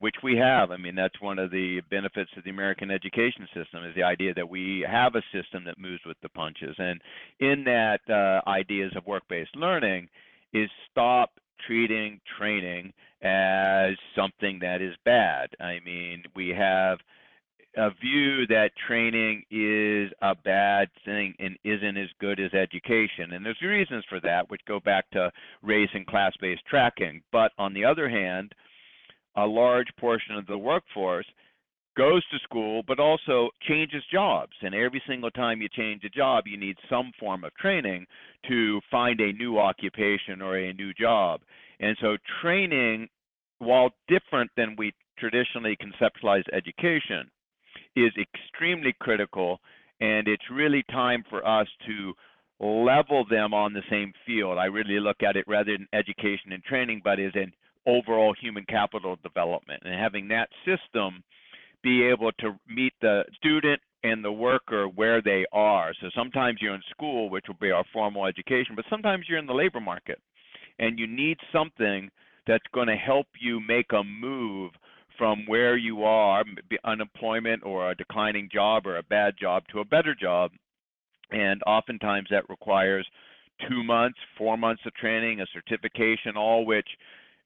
which 0.00 0.16
we 0.22 0.36
have. 0.36 0.70
I 0.70 0.78
mean, 0.78 0.94
that's 0.94 1.20
one 1.20 1.38
of 1.38 1.50
the 1.50 1.82
benefits 1.90 2.30
of 2.36 2.44
the 2.44 2.50
American 2.50 2.90
education 2.90 3.46
system 3.54 3.84
is 3.84 3.94
the 3.94 4.02
idea 4.02 4.32
that 4.34 4.48
we 4.48 4.84
have 4.90 5.14
a 5.14 5.22
system 5.30 5.62
that 5.64 5.78
moves 5.78 6.00
with 6.06 6.16
the 6.22 6.30
punches. 6.30 6.74
And 6.78 7.00
in 7.38 7.64
that 7.64 8.00
uh, 8.08 8.48
ideas 8.48 8.92
of 8.96 9.06
work-based 9.06 9.54
learning, 9.54 10.08
is 10.52 10.70
stop 10.90 11.32
treating 11.66 12.20
training 12.38 12.92
as 13.22 13.94
something 14.16 14.58
that 14.60 14.80
is 14.80 14.94
bad. 15.04 15.50
I 15.60 15.78
mean, 15.84 16.22
we 16.34 16.48
have 16.48 16.98
a 17.76 17.90
view 18.00 18.46
that 18.48 18.70
training 18.88 19.44
is 19.50 20.10
a 20.22 20.34
bad 20.34 20.88
thing 21.04 21.34
and 21.38 21.56
isn't 21.64 21.96
as 21.96 22.08
good 22.20 22.40
as 22.40 22.52
education. 22.52 23.32
And 23.32 23.44
there's 23.44 23.60
reasons 23.62 24.04
for 24.08 24.20
that, 24.20 24.50
which 24.50 24.60
go 24.66 24.80
back 24.80 25.08
to 25.12 25.30
race 25.62 25.90
and 25.94 26.06
class 26.06 26.32
based 26.40 26.62
tracking. 26.68 27.22
But 27.30 27.52
on 27.58 27.74
the 27.74 27.84
other 27.84 28.08
hand, 28.08 28.52
a 29.36 29.46
large 29.46 29.88
portion 29.98 30.34
of 30.34 30.46
the 30.46 30.58
workforce 30.58 31.26
goes 31.96 32.24
to 32.30 32.38
school 32.44 32.82
but 32.86 33.00
also 33.00 33.50
changes 33.68 34.02
jobs. 34.12 34.52
And 34.62 34.74
every 34.74 35.02
single 35.06 35.30
time 35.30 35.60
you 35.60 35.68
change 35.68 36.02
a 36.04 36.08
job 36.08 36.44
you 36.46 36.56
need 36.56 36.76
some 36.88 37.12
form 37.18 37.44
of 37.44 37.54
training 37.54 38.06
to 38.48 38.80
find 38.90 39.20
a 39.20 39.32
new 39.32 39.58
occupation 39.58 40.40
or 40.40 40.56
a 40.56 40.72
new 40.72 40.92
job. 40.94 41.40
And 41.80 41.96
so 42.00 42.16
training 42.42 43.08
while 43.58 43.90
different 44.08 44.50
than 44.56 44.74
we 44.78 44.92
traditionally 45.18 45.76
conceptualize 45.76 46.44
education 46.52 47.30
is 47.96 48.12
extremely 48.18 48.94
critical 49.00 49.60
and 50.00 50.28
it's 50.28 50.50
really 50.50 50.82
time 50.90 51.22
for 51.28 51.46
us 51.46 51.68
to 51.86 52.14
level 52.58 53.24
them 53.28 53.52
on 53.52 53.72
the 53.72 53.82
same 53.90 54.12
field. 54.26 54.58
I 54.58 54.66
really 54.66 55.00
look 55.00 55.22
at 55.26 55.36
it 55.36 55.44
rather 55.46 55.72
than 55.72 55.86
education 55.92 56.52
and 56.52 56.62
training 56.62 57.00
but 57.02 57.18
as 57.18 57.32
an 57.34 57.52
overall 57.86 58.34
human 58.38 58.64
capital 58.64 59.16
development. 59.22 59.82
And 59.84 59.98
having 59.98 60.28
that 60.28 60.48
system 60.64 61.22
be 61.82 62.04
able 62.04 62.32
to 62.40 62.58
meet 62.68 62.92
the 63.00 63.24
student 63.36 63.80
and 64.02 64.24
the 64.24 64.32
worker 64.32 64.86
where 64.88 65.20
they 65.20 65.44
are. 65.52 65.92
So 66.00 66.08
sometimes 66.14 66.58
you're 66.60 66.74
in 66.74 66.82
school, 66.90 67.28
which 67.30 67.44
will 67.48 67.56
be 67.60 67.70
our 67.70 67.84
formal 67.92 68.26
education, 68.26 68.74
but 68.76 68.84
sometimes 68.88 69.26
you're 69.28 69.38
in 69.38 69.46
the 69.46 69.52
labor 69.54 69.80
market 69.80 70.18
and 70.78 70.98
you 70.98 71.06
need 71.06 71.36
something 71.52 72.10
that's 72.46 72.64
going 72.72 72.88
to 72.88 72.96
help 72.96 73.26
you 73.38 73.60
make 73.60 73.92
a 73.92 74.02
move 74.02 74.72
from 75.18 75.44
where 75.46 75.76
you 75.76 76.02
are, 76.02 76.42
unemployment 76.84 77.62
or 77.62 77.90
a 77.90 77.94
declining 77.94 78.48
job 78.50 78.86
or 78.86 78.96
a 78.96 79.02
bad 79.02 79.34
job, 79.38 79.62
to 79.70 79.80
a 79.80 79.84
better 79.84 80.14
job. 80.14 80.50
And 81.30 81.60
oftentimes 81.66 82.28
that 82.30 82.48
requires 82.48 83.06
two 83.68 83.84
months, 83.84 84.18
four 84.38 84.56
months 84.56 84.82
of 84.86 84.94
training, 84.94 85.40
a 85.40 85.46
certification, 85.52 86.36
all 86.36 86.64
which 86.64 86.88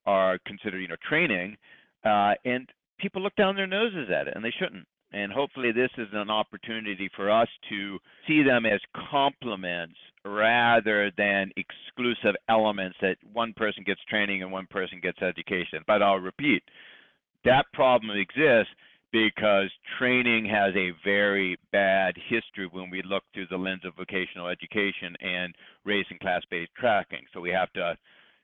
are 0.06 0.38
considered, 0.46 0.78
you 0.78 0.88
know, 0.88 0.96
training. 1.06 1.56
Uh, 2.04 2.34
and 2.44 2.68
people 2.98 3.22
look 3.22 3.36
down 3.36 3.56
their 3.56 3.66
noses 3.66 4.08
at 4.10 4.28
it, 4.28 4.34
and 4.36 4.44
they 4.44 4.54
shouldn't. 4.58 4.86
And 5.12 5.32
hopefully, 5.32 5.70
this 5.70 5.90
is 5.96 6.08
an 6.12 6.28
opportunity 6.28 7.08
for 7.14 7.30
us 7.30 7.48
to 7.68 7.98
see 8.26 8.42
them 8.42 8.66
as 8.66 8.80
complements 9.10 9.96
rather 10.24 11.12
than 11.16 11.50
exclusive 11.56 12.34
elements 12.48 12.96
that 13.00 13.16
one 13.32 13.52
person 13.52 13.84
gets 13.84 14.00
training 14.08 14.42
and 14.42 14.50
one 14.50 14.66
person 14.66 14.98
gets 15.00 15.22
education. 15.22 15.84
But 15.86 16.02
I'll 16.02 16.16
repeat 16.16 16.62
that 17.44 17.66
problem 17.72 18.16
exists 18.16 18.72
because 19.12 19.70
training 19.98 20.44
has 20.46 20.74
a 20.74 20.90
very 21.04 21.56
bad 21.70 22.14
history 22.28 22.68
when 22.70 22.90
we 22.90 23.02
look 23.02 23.22
through 23.32 23.46
the 23.48 23.56
lens 23.56 23.82
of 23.84 23.94
vocational 23.94 24.48
education 24.48 25.14
and 25.20 25.54
race 25.84 26.06
and 26.10 26.18
class 26.18 26.42
based 26.50 26.72
tracking. 26.76 27.24
So 27.32 27.40
we 27.40 27.50
have 27.50 27.72
to 27.74 27.96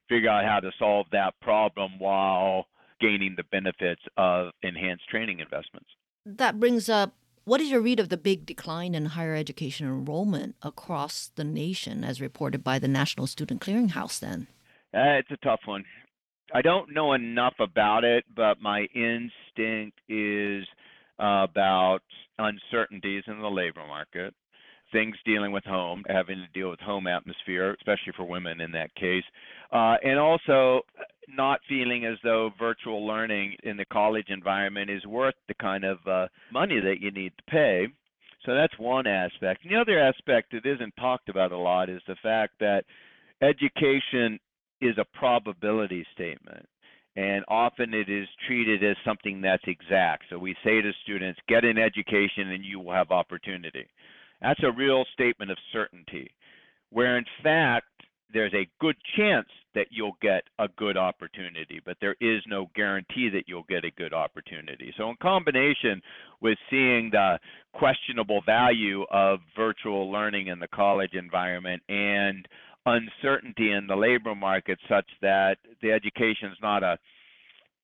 figure 0.08 0.28
out 0.28 0.44
how 0.44 0.60
to 0.60 0.70
solve 0.78 1.06
that 1.10 1.34
problem 1.40 1.98
while 1.98 2.66
gaining 3.00 3.34
the 3.36 3.44
benefits 3.44 4.02
of 4.16 4.50
enhanced 4.62 5.08
training 5.08 5.40
investments. 5.40 5.88
That 6.26 6.60
brings 6.60 6.88
up 6.88 7.14
what 7.44 7.60
is 7.60 7.70
your 7.70 7.80
read 7.80 7.98
of 7.98 8.10
the 8.10 8.16
big 8.16 8.46
decline 8.46 8.94
in 8.94 9.06
higher 9.06 9.34
education 9.34 9.86
enrollment 9.86 10.56
across 10.62 11.30
the 11.34 11.44
nation 11.44 12.04
as 12.04 12.20
reported 12.20 12.62
by 12.62 12.78
the 12.78 12.88
National 12.88 13.26
Student 13.26 13.60
Clearinghouse 13.60 14.20
then? 14.20 14.46
Uh, 14.94 15.18
it's 15.18 15.30
a 15.30 15.36
tough 15.38 15.60
one. 15.64 15.84
I 16.52 16.62
don't 16.62 16.92
know 16.92 17.12
enough 17.12 17.54
about 17.58 18.04
it, 18.04 18.24
but 18.34 18.60
my 18.60 18.86
instinct 18.94 19.98
is 20.08 20.66
about 21.18 22.00
uncertainties 22.38 23.24
in 23.26 23.40
the 23.40 23.48
labor 23.50 23.86
market, 23.86 24.34
things 24.92 25.16
dealing 25.24 25.52
with 25.52 25.64
home, 25.64 26.04
having 26.08 26.36
to 26.36 26.58
deal 26.58 26.70
with 26.70 26.80
home 26.80 27.06
atmosphere, 27.06 27.74
especially 27.74 28.12
for 28.16 28.24
women 28.24 28.60
in 28.60 28.72
that 28.72 28.94
case, 28.94 29.24
uh, 29.72 29.96
and 30.02 30.18
also 30.18 30.82
not 31.28 31.60
feeling 31.68 32.04
as 32.04 32.18
though 32.24 32.50
virtual 32.58 33.06
learning 33.06 33.54
in 33.62 33.76
the 33.76 33.84
college 33.86 34.26
environment 34.28 34.90
is 34.90 35.04
worth 35.06 35.34
the 35.48 35.54
kind 35.54 35.84
of 35.84 35.98
uh, 36.06 36.26
money 36.52 36.80
that 36.80 37.00
you 37.00 37.10
need 37.10 37.32
to 37.36 37.50
pay. 37.50 37.86
So 38.44 38.54
that's 38.54 38.78
one 38.78 39.06
aspect. 39.06 39.64
And 39.64 39.72
the 39.72 39.80
other 39.80 39.98
aspect 39.98 40.52
that 40.52 40.66
isn't 40.66 40.94
talked 40.98 41.28
about 41.28 41.52
a 41.52 41.58
lot 41.58 41.90
is 41.90 42.00
the 42.08 42.16
fact 42.22 42.54
that 42.60 42.84
education 43.42 44.38
is 44.80 44.96
a 44.98 45.18
probability 45.18 46.06
statement. 46.14 46.66
And 47.16 47.44
often 47.48 47.92
it 47.92 48.08
is 48.08 48.26
treated 48.46 48.82
as 48.82 48.96
something 49.04 49.40
that's 49.40 49.62
exact. 49.66 50.24
So 50.30 50.38
we 50.38 50.54
say 50.64 50.80
to 50.80 50.92
students, 51.02 51.38
get 51.48 51.64
an 51.64 51.76
education 51.76 52.50
and 52.50 52.64
you 52.64 52.80
will 52.80 52.92
have 52.92 53.10
opportunity. 53.10 53.86
That's 54.42 54.62
a 54.62 54.72
real 54.72 55.04
statement 55.12 55.50
of 55.50 55.58
certainty, 55.72 56.30
where 56.90 57.18
in 57.18 57.24
fact, 57.42 57.86
there's 58.32 58.54
a 58.54 58.68
good 58.80 58.96
chance 59.16 59.48
that 59.74 59.88
you'll 59.90 60.16
get 60.22 60.44
a 60.58 60.68
good 60.76 60.96
opportunity, 60.96 61.80
but 61.84 61.96
there 62.00 62.16
is 62.20 62.42
no 62.46 62.70
guarantee 62.74 63.28
that 63.32 63.44
you'll 63.46 63.64
get 63.68 63.84
a 63.84 63.90
good 63.90 64.12
opportunity. 64.12 64.92
So, 64.96 65.10
in 65.10 65.16
combination 65.20 66.00
with 66.40 66.58
seeing 66.70 67.10
the 67.10 67.38
questionable 67.72 68.40
value 68.46 69.04
of 69.10 69.40
virtual 69.56 70.10
learning 70.10 70.48
in 70.48 70.58
the 70.58 70.68
college 70.68 71.14
environment 71.14 71.82
and 71.88 72.46
uncertainty 72.86 73.72
in 73.72 73.86
the 73.86 73.96
labor 73.96 74.34
market 74.34 74.78
such 74.88 75.06
that 75.22 75.58
the 75.82 75.92
education 75.92 76.50
is 76.50 76.58
not 76.62 76.82
a 76.82 76.98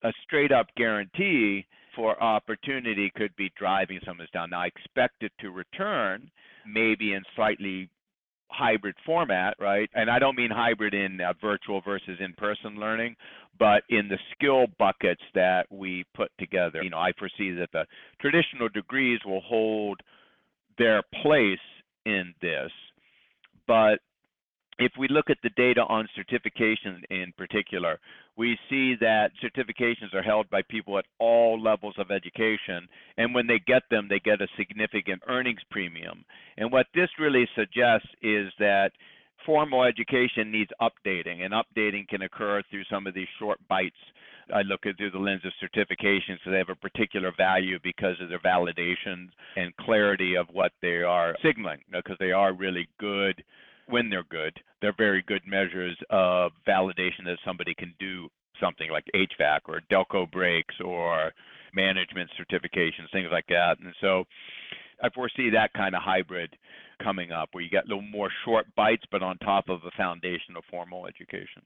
a 0.03 0.13
straight 0.25 0.53
up 0.53 0.67
guarantee 0.77 1.67
for 1.97 2.23
opportunity 2.23 3.11
could 3.17 3.35
be 3.37 3.51
driving 3.59 3.99
some 4.05 4.13
of 4.13 4.19
this 4.19 4.31
down. 4.33 4.51
Now 4.51 4.61
I 4.61 4.67
expect 4.67 5.23
it 5.23 5.33
to 5.41 5.51
return 5.51 6.31
maybe 6.67 7.15
in 7.15 7.23
slightly 7.35 7.89
hybrid 8.49 8.95
format, 9.05 9.57
right? 9.59 9.91
And 9.95 10.09
I 10.11 10.19
don't 10.19 10.37
mean 10.37 10.51
hybrid 10.51 10.95
in 10.95 11.21
uh, 11.21 11.33
virtual 11.41 11.81
versus 11.81 12.19
in-person 12.21 12.77
learning, 12.77 13.17
but 13.59 13.83
in 13.89 14.09
the 14.09 14.19
skill 14.33 14.67
buckets 14.79 15.23
that 15.35 15.67
we 15.71 16.05
put 16.15 16.31
together. 16.39 16.83
You 16.83 16.91
know, 16.91 16.99
I 16.99 17.13
foresee 17.19 17.51
that 17.53 17.71
the 17.73 17.85
traditional 18.21 18.69
degrees 18.69 19.19
will 19.25 19.41
hold 19.41 20.01
their 20.79 21.03
place 21.23 21.59
in 22.05 22.35
this, 22.41 22.71
but 23.67 23.99
if 24.79 24.93
we 24.99 25.09
look 25.09 25.31
at 25.31 25.39
the 25.43 25.51
data 25.51 25.83
on 25.89 26.09
certification 26.15 27.03
in 27.11 27.33
particular, 27.37 27.99
we 28.37 28.59
see 28.69 28.95
that 29.01 29.31
certifications 29.43 30.15
are 30.15 30.23
held 30.23 30.51
by 30.51 30.61
people 30.69 30.99
at 30.99 31.07
all 31.19 31.61
levels 31.61 31.95
of 31.99 32.11
education. 32.11 32.87
And 33.17 33.35
when 33.35 33.47
they 33.47 33.59
get 33.67 33.83
them, 33.91 34.07
they 34.09 34.21
get 34.21 34.43
a 34.43 34.49
significant 34.59 35.23
earnings 35.29 35.63
premium. 35.71 36.25
And 36.59 36.71
what 36.71 36.87
this 36.95 37.09
really 37.19 37.49
suggests 37.57 38.09
is 38.23 38.53
that 38.59 38.91
formal 39.47 39.85
education 39.85 40.51
needs 40.51 40.71
updating, 40.81 41.43
and 41.43 41.55
updating 41.55 42.07
can 42.09 42.23
occur 42.23 42.63
through 42.71 42.85
some 42.91 43.07
of 43.07 43.15
these 43.15 43.29
short 43.39 43.59
bites. 43.69 43.97
I 44.55 44.63
look 44.63 44.87
at 44.87 44.97
through 44.97 45.11
the 45.11 45.19
lens 45.19 45.43
of 45.45 45.53
certifications, 45.63 46.39
so 46.45 46.51
they 46.51 46.59
have 46.59 46.69
a 46.69 46.77
particular 46.77 47.33
value 47.37 47.79
because 47.83 48.17
of 48.21 48.29
their 48.29 48.41
validation 48.41 49.29
and 49.57 49.77
clarity 49.79 50.37
of 50.37 50.47
what 50.53 50.73
they 50.83 51.03
are 51.03 51.35
signaling, 51.43 51.79
because 51.91 52.17
you 52.21 52.27
know, 52.27 52.27
they 52.27 52.33
are 52.33 52.53
really 52.53 52.89
good 53.01 53.43
when 53.89 54.11
they're 54.11 54.25
good, 54.25 54.59
they're 54.81 54.95
very 54.97 55.23
good 55.23 55.43
measures 55.47 55.97
of 56.11 56.53
validation 56.67 57.25
that 57.25 57.39
somebody 57.45 57.75
can 57.75 57.95
do 57.99 58.29
something 58.61 58.91
like 58.91 59.05
HVAC 59.15 59.61
or 59.67 59.81
Delco 59.91 60.31
brakes 60.31 60.75
or 60.85 61.33
management 61.75 62.31
certifications, 62.41 63.11
things 63.13 63.29
like 63.31 63.47
that. 63.49 63.79
And 63.83 63.95
so 64.01 64.25
I 65.03 65.11
foresee 65.11 65.51
that 65.51 65.73
kind 65.75 65.95
of 65.95 66.03
hybrid 66.03 66.57
coming 67.03 67.31
up 67.33 67.51
where 67.53 67.63
you 67.63 67.71
get 67.71 67.85
a 67.85 67.89
little 67.89 68.03
more 68.03 68.31
short 68.45 68.67
bites, 68.75 69.05
but 69.11 69.23
on 69.23 69.37
top 69.39 69.69
of 69.69 69.81
a 69.85 69.91
foundation 69.97 70.57
of 70.57 70.65
formal 70.71 71.07
education. 71.07 71.63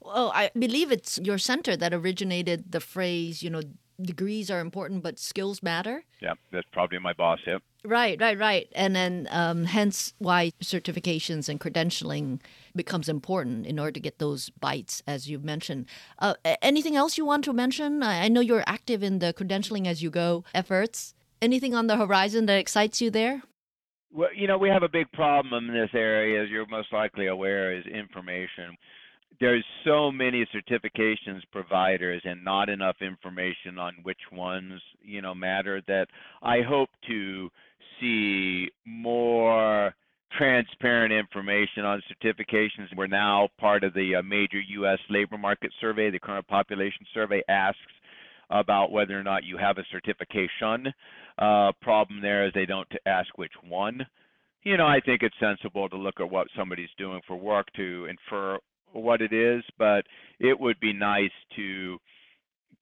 Well, 0.00 0.32
I 0.34 0.50
believe 0.58 0.92
it's 0.92 1.18
your 1.22 1.38
center 1.38 1.76
that 1.76 1.94
originated 1.94 2.72
the 2.72 2.80
phrase, 2.80 3.42
you 3.42 3.50
know, 3.50 3.62
degrees 4.00 4.50
are 4.50 4.60
important, 4.60 5.02
but 5.02 5.18
skills 5.18 5.62
matter. 5.62 6.04
Yeah, 6.20 6.34
that's 6.52 6.66
probably 6.72 6.98
my 6.98 7.12
boss. 7.12 7.38
Yep. 7.46 7.62
Right, 7.84 8.20
right, 8.20 8.38
right. 8.38 8.68
And 8.74 8.94
then 8.94 9.26
um, 9.30 9.64
hence 9.64 10.12
why 10.18 10.52
certifications 10.62 11.48
and 11.48 11.58
credentialing 11.58 12.40
becomes 12.76 13.08
important 13.08 13.66
in 13.66 13.78
order 13.78 13.92
to 13.92 14.00
get 14.00 14.18
those 14.18 14.50
bites, 14.50 15.02
as 15.06 15.30
you 15.30 15.38
mentioned. 15.38 15.86
Uh, 16.18 16.34
anything 16.60 16.94
else 16.94 17.16
you 17.16 17.24
want 17.24 17.44
to 17.44 17.52
mention? 17.52 18.02
I 18.02 18.28
know 18.28 18.40
you're 18.40 18.64
active 18.66 19.02
in 19.02 19.18
the 19.18 19.32
credentialing 19.32 19.86
as 19.86 20.02
you 20.02 20.10
go 20.10 20.44
efforts. 20.52 21.14
Anything 21.40 21.74
on 21.74 21.86
the 21.86 21.96
horizon 21.96 22.44
that 22.46 22.58
excites 22.58 23.00
you 23.00 23.10
there? 23.10 23.42
Well, 24.12 24.34
you 24.34 24.46
know, 24.46 24.58
we 24.58 24.68
have 24.68 24.82
a 24.82 24.88
big 24.88 25.10
problem 25.12 25.68
in 25.68 25.72
this 25.72 25.90
area, 25.94 26.42
as 26.42 26.50
you're 26.50 26.66
most 26.66 26.92
likely 26.92 27.28
aware, 27.28 27.72
is 27.72 27.86
information 27.86 28.76
there's 29.40 29.64
so 29.84 30.12
many 30.12 30.46
certifications 30.54 31.40
providers 31.50 32.20
and 32.24 32.44
not 32.44 32.68
enough 32.68 32.96
information 33.00 33.78
on 33.78 33.94
which 34.02 34.20
ones 34.30 34.80
you 35.02 35.22
know 35.22 35.34
matter 35.34 35.82
that 35.86 36.06
I 36.42 36.60
hope 36.60 36.90
to 37.08 37.48
see 37.98 38.68
more 38.86 39.94
transparent 40.36 41.12
information 41.12 41.84
on 41.84 42.02
certifications. 42.12 42.94
We're 42.96 43.06
now 43.06 43.48
part 43.58 43.82
of 43.82 43.94
the 43.94 44.16
uh, 44.16 44.22
major 44.22 44.60
U.S. 44.60 44.98
labor 45.08 45.38
market 45.38 45.72
survey. 45.80 46.10
The 46.10 46.20
current 46.20 46.46
population 46.46 47.06
survey 47.12 47.42
asks 47.48 47.78
about 48.50 48.92
whether 48.92 49.18
or 49.18 49.22
not 49.22 49.44
you 49.44 49.56
have 49.56 49.78
a 49.78 49.84
certification. 49.90 50.92
Uh, 51.38 51.72
problem 51.80 52.20
there 52.20 52.46
is 52.46 52.52
they 52.54 52.66
don't 52.66 52.90
ask 53.06 53.36
which 53.38 53.52
one. 53.66 54.06
You 54.62 54.76
know, 54.76 54.86
I 54.86 55.00
think 55.00 55.22
it's 55.22 55.34
sensible 55.40 55.88
to 55.88 55.96
look 55.96 56.20
at 56.20 56.30
what 56.30 56.46
somebody's 56.56 56.90
doing 56.98 57.20
for 57.26 57.36
work 57.36 57.66
to 57.76 58.06
infer 58.06 58.58
what 58.92 59.20
it 59.20 59.32
is, 59.32 59.62
but 59.78 60.04
it 60.38 60.58
would 60.58 60.78
be 60.80 60.92
nice 60.92 61.30
to 61.56 61.98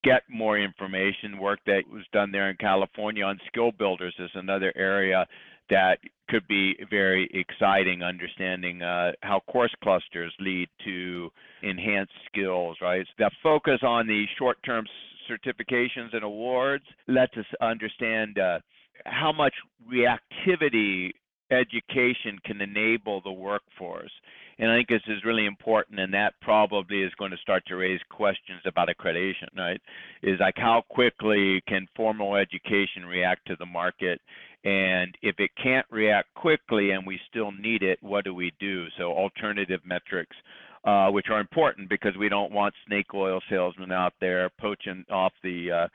get 0.04 0.22
more 0.28 0.58
information. 0.58 1.38
Work 1.38 1.60
that 1.66 1.82
was 1.90 2.04
done 2.12 2.32
there 2.32 2.50
in 2.50 2.56
California 2.56 3.24
on 3.24 3.38
skill 3.48 3.72
builders 3.72 4.14
is 4.18 4.30
another 4.34 4.72
area 4.76 5.26
that 5.70 5.98
could 6.28 6.46
be 6.48 6.74
very 6.88 7.28
exciting, 7.34 8.02
understanding 8.02 8.82
uh, 8.82 9.12
how 9.22 9.40
course 9.50 9.74
clusters 9.82 10.32
lead 10.40 10.68
to 10.84 11.30
enhanced 11.62 12.12
skills, 12.30 12.76
right? 12.80 13.06
The 13.18 13.30
focus 13.42 13.80
on 13.82 14.06
the 14.06 14.24
short 14.38 14.58
term 14.64 14.86
certifications 15.30 16.14
and 16.14 16.22
awards 16.22 16.84
lets 17.06 17.36
us 17.36 17.44
understand 17.60 18.38
uh, 18.38 18.60
how 19.04 19.32
much 19.32 19.52
reactivity 19.90 21.10
education 21.50 22.38
can 22.44 22.60
enable 22.60 23.20
the 23.22 23.32
workforce 23.32 24.10
And 24.58 24.70
I 24.70 24.76
think 24.76 24.88
this 24.88 25.02
is 25.06 25.24
really 25.24 25.46
important, 25.46 26.00
and 26.00 26.12
that 26.14 26.34
probably 26.42 27.02
is 27.02 27.12
going 27.18 27.30
to 27.30 27.36
start 27.38 27.64
to 27.66 27.76
raise 27.76 28.00
questions 28.10 28.60
about 28.66 28.88
accreditation, 28.88 29.56
right? 29.56 29.80
Is 30.22 30.40
like 30.40 30.56
how 30.56 30.82
quickly 30.88 31.62
can 31.68 31.86
formal 31.94 32.34
education 32.34 33.04
react 33.06 33.46
to 33.46 33.56
the 33.56 33.66
market? 33.66 34.20
And 34.64 35.16
if 35.22 35.36
it 35.38 35.50
can't 35.62 35.86
react 35.90 36.34
quickly 36.34 36.90
and 36.90 37.06
we 37.06 37.20
still 37.30 37.52
need 37.52 37.82
it, 37.82 37.98
what 38.02 38.24
do 38.24 38.34
we 38.34 38.52
do? 38.58 38.86
So, 38.98 39.12
alternative 39.12 39.80
metrics. 39.84 40.36
Uh, 40.84 41.10
which 41.10 41.26
are 41.28 41.40
important 41.40 41.88
because 41.88 42.16
we 42.16 42.28
don't 42.28 42.52
want 42.52 42.72
snake 42.86 43.12
oil 43.12 43.40
salesmen 43.50 43.90
out 43.90 44.12
there 44.20 44.48
poaching 44.60 45.04
off 45.10 45.32
the 45.42 45.70
uh, 45.70 45.88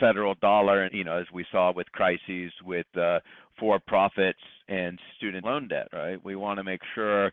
federal 0.00 0.34
dollar, 0.36 0.88
you 0.92 1.04
know, 1.04 1.18
as 1.18 1.26
we 1.32 1.44
saw 1.52 1.70
with 1.72 1.86
crises 1.92 2.50
with 2.64 2.86
uh, 2.96 3.20
for 3.58 3.78
profits 3.78 4.40
and 4.68 4.98
student 5.18 5.44
loan 5.44 5.68
debt, 5.68 5.88
right? 5.92 6.18
We 6.24 6.34
want 6.36 6.58
to 6.58 6.64
make 6.64 6.80
sure 6.94 7.30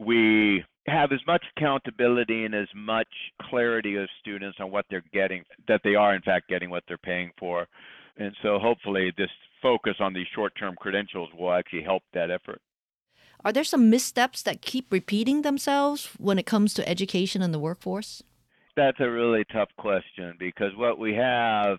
we 0.00 0.64
have 0.86 1.12
as 1.12 1.20
much 1.26 1.44
accountability 1.56 2.44
and 2.44 2.54
as 2.54 2.68
much 2.74 3.06
clarity 3.42 3.96
of 3.96 4.08
students 4.20 4.58
on 4.58 4.70
what 4.70 4.86
they're 4.90 5.04
getting, 5.12 5.44
that 5.68 5.82
they 5.84 5.94
are 5.94 6.14
in 6.14 6.22
fact 6.22 6.48
getting 6.48 6.70
what 6.70 6.82
they're 6.88 6.98
paying 6.98 7.30
for. 7.38 7.68
And 8.16 8.34
so 8.42 8.58
hopefully 8.58 9.12
this 9.16 9.30
focus 9.62 9.94
on 10.00 10.14
these 10.14 10.26
short 10.34 10.54
term 10.58 10.74
credentials 10.76 11.28
will 11.38 11.52
actually 11.52 11.82
help 11.82 12.02
that 12.14 12.30
effort. 12.30 12.60
Are 13.44 13.52
there 13.52 13.64
some 13.64 13.88
missteps 13.88 14.42
that 14.42 14.62
keep 14.62 14.92
repeating 14.92 15.42
themselves 15.42 16.10
when 16.18 16.38
it 16.38 16.46
comes 16.46 16.74
to 16.74 16.88
education 16.88 17.42
and 17.42 17.54
the 17.54 17.58
workforce? 17.58 18.22
That's 18.76 19.00
a 19.00 19.10
really 19.10 19.44
tough 19.52 19.70
question 19.76 20.34
because 20.38 20.72
what 20.76 20.98
we 20.98 21.14
have 21.14 21.78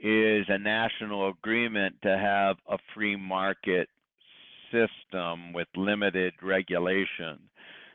is 0.00 0.46
a 0.48 0.58
national 0.58 1.30
agreement 1.30 1.96
to 2.02 2.16
have 2.16 2.56
a 2.68 2.78
free 2.94 3.16
market 3.16 3.88
system 4.70 5.52
with 5.52 5.68
limited 5.76 6.34
regulation. 6.42 7.38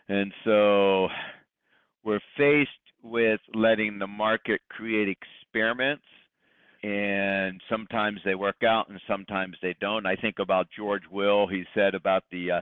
And 0.10 0.34
so 0.44 1.08
we're 2.04 2.20
faced 2.38 2.70
with 3.02 3.40
letting 3.54 4.00
the 4.00 4.08
market 4.08 4.62
create 4.70 5.08
experiments 5.10 6.04
and 6.84 7.62
sometimes 7.70 8.20
they 8.26 8.36
work 8.36 8.64
out 8.64 8.90
and 8.90 9.00
sometimes 9.08 9.56
they 9.62 9.76
don't. 9.80 10.06
I 10.06 10.16
think 10.16 10.40
about 10.40 10.68
George 10.76 11.04
Will, 11.10 11.48
he 11.48 11.64
said 11.74 11.96
about 11.96 12.24
the 12.30 12.52
uh, 12.52 12.62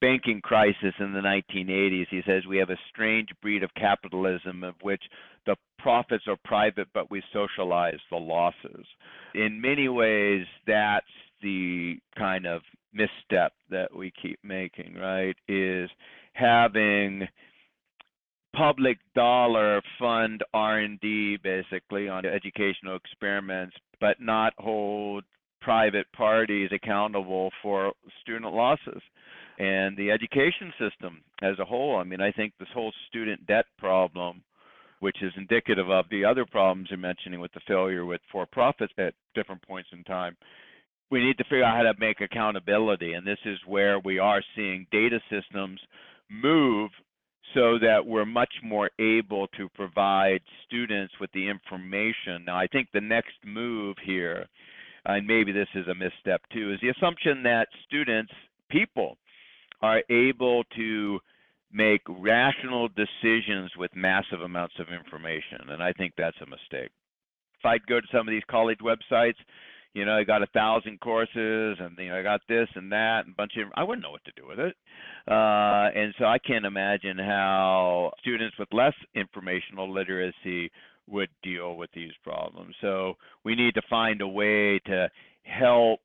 banking 0.00 0.40
crisis 0.42 0.94
in 1.00 1.12
the 1.12 1.20
1980s. 1.20 2.06
He 2.10 2.20
says 2.26 2.44
we 2.46 2.58
have 2.58 2.70
a 2.70 2.76
strange 2.90 3.28
breed 3.40 3.62
of 3.62 3.70
capitalism 3.74 4.64
of 4.64 4.74
which 4.82 5.02
the 5.46 5.56
profits 5.78 6.24
are 6.28 6.36
private, 6.44 6.88
but 6.92 7.10
we 7.10 7.22
socialize 7.32 7.98
the 8.10 8.18
losses. 8.18 8.84
In 9.34 9.60
many 9.60 9.88
ways, 9.88 10.44
that's 10.66 11.06
the 11.42 11.96
kind 12.16 12.46
of 12.46 12.62
misstep 12.92 13.52
that 13.70 13.94
we 13.94 14.12
keep 14.20 14.38
making, 14.42 14.94
right? 14.94 15.36
Is 15.48 15.90
having 16.32 17.28
public 18.54 18.98
dollar 19.14 19.80
fund 19.98 20.42
R&D 20.54 21.38
basically 21.42 22.08
on 22.08 22.24
educational 22.24 22.96
experiments, 22.96 23.76
but 24.00 24.20
not 24.20 24.52
hold 24.58 25.24
private 25.60 26.06
parties 26.12 26.70
accountable 26.72 27.50
for 27.62 27.92
student 28.22 28.54
losses 28.54 29.02
and 29.58 29.96
the 29.96 30.10
education 30.10 30.72
system 30.78 31.20
as 31.42 31.58
a 31.58 31.64
whole. 31.64 31.96
I 31.96 32.04
mean, 32.04 32.20
I 32.20 32.30
think 32.30 32.52
this 32.58 32.68
whole 32.72 32.92
student 33.08 33.46
debt 33.46 33.66
problem, 33.76 34.42
which 35.00 35.22
is 35.22 35.32
indicative 35.36 35.90
of 35.90 36.06
the 36.10 36.24
other 36.24 36.46
problems 36.46 36.88
you're 36.90 36.98
mentioning 36.98 37.40
with 37.40 37.52
the 37.52 37.60
failure 37.66 38.06
with 38.06 38.20
for 38.30 38.46
profits 38.46 38.92
at 38.98 39.14
different 39.34 39.62
points 39.66 39.90
in 39.92 40.04
time, 40.04 40.36
we 41.10 41.24
need 41.24 41.38
to 41.38 41.44
figure 41.44 41.64
out 41.64 41.76
how 41.76 41.82
to 41.82 41.98
make 41.98 42.20
accountability. 42.20 43.14
And 43.14 43.26
this 43.26 43.38
is 43.44 43.58
where 43.66 43.98
we 43.98 44.18
are 44.18 44.42
seeing 44.54 44.86
data 44.90 45.20
systems 45.30 45.80
move 46.30 46.90
so 47.54 47.78
that 47.78 48.04
we're 48.04 48.26
much 48.26 48.52
more 48.62 48.90
able 48.98 49.46
to 49.48 49.68
provide 49.70 50.40
students 50.66 51.14
with 51.20 51.30
the 51.32 51.48
information. 51.48 52.44
Now, 52.46 52.58
I 52.58 52.66
think 52.66 52.88
the 52.92 53.00
next 53.00 53.36
move 53.44 53.96
here, 54.04 54.46
and 55.06 55.26
maybe 55.26 55.52
this 55.52 55.68
is 55.74 55.88
a 55.88 55.94
misstep 55.94 56.42
too, 56.52 56.72
is 56.72 56.80
the 56.82 56.90
assumption 56.90 57.42
that 57.44 57.68
students, 57.86 58.32
people, 58.70 59.16
are 59.80 60.02
able 60.10 60.64
to 60.76 61.18
make 61.72 62.02
rational 62.08 62.88
decisions 62.88 63.70
with 63.78 63.90
massive 63.94 64.42
amounts 64.42 64.74
of 64.78 64.88
information. 64.88 65.70
And 65.70 65.82
I 65.82 65.92
think 65.92 66.12
that's 66.16 66.36
a 66.42 66.46
mistake. 66.46 66.90
If 67.58 67.64
I'd 67.64 67.86
go 67.86 68.00
to 68.00 68.06
some 68.12 68.28
of 68.28 68.32
these 68.32 68.42
college 68.50 68.78
websites, 68.78 69.36
you 69.98 70.04
know, 70.04 70.16
I 70.16 70.22
got 70.22 70.42
a 70.42 70.46
thousand 70.46 71.00
courses 71.00 71.76
and 71.80 71.96
you 71.98 72.08
know, 72.08 72.16
I 72.16 72.22
got 72.22 72.40
this 72.48 72.68
and 72.76 72.92
that 72.92 73.26
and 73.26 73.34
a 73.34 73.36
bunch 73.36 73.52
of 73.56 73.68
I 73.74 73.82
wouldn't 73.82 74.02
know 74.02 74.12
what 74.12 74.24
to 74.26 74.32
do 74.36 74.46
with 74.46 74.60
it. 74.60 74.76
Uh, 75.26 75.90
and 75.98 76.14
so 76.18 76.24
I 76.24 76.38
can't 76.38 76.64
imagine 76.64 77.18
how 77.18 78.12
students 78.20 78.56
with 78.58 78.68
less 78.72 78.94
informational 79.16 79.92
literacy 79.92 80.70
would 81.08 81.30
deal 81.42 81.74
with 81.74 81.90
these 81.94 82.12
problems. 82.22 82.76
So 82.80 83.14
we 83.44 83.56
need 83.56 83.74
to 83.74 83.82
find 83.90 84.20
a 84.20 84.28
way 84.28 84.78
to 84.86 85.10
help 85.42 86.00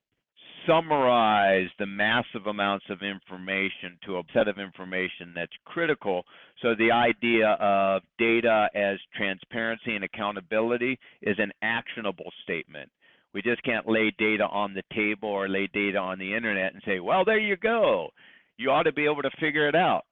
summarize 0.65 1.67
the 1.77 1.85
massive 1.85 2.47
amounts 2.47 2.85
of 2.89 3.01
information 3.01 3.97
to 4.05 4.17
a 4.17 4.23
set 4.33 4.47
of 4.47 4.57
information 4.57 5.33
that's 5.35 5.51
critical. 5.65 6.23
So 6.61 6.73
the 6.75 6.91
idea 6.91 7.57
of 7.59 8.01
data 8.17 8.69
as 8.73 8.97
transparency 9.15 9.95
and 9.95 10.03
accountability 10.03 10.97
is 11.21 11.35
an 11.37 11.51
actionable 11.61 12.31
statement. 12.43 12.89
We 13.33 13.41
just 13.41 13.63
can't 13.63 13.87
lay 13.87 14.13
data 14.17 14.45
on 14.45 14.73
the 14.73 14.83
table 14.93 15.29
or 15.29 15.49
lay 15.49 15.67
data 15.73 15.97
on 15.97 16.19
the 16.19 16.35
internet 16.35 16.73
and 16.73 16.83
say, 16.85 16.99
well, 16.99 17.25
there 17.25 17.39
you 17.39 17.57
go. 17.57 18.09
You 18.57 18.69
ought 18.69 18.83
to 18.83 18.93
be 18.93 19.05
able 19.05 19.23
to 19.23 19.31
figure 19.39 19.67
it 19.67 19.75
out. 19.75 20.03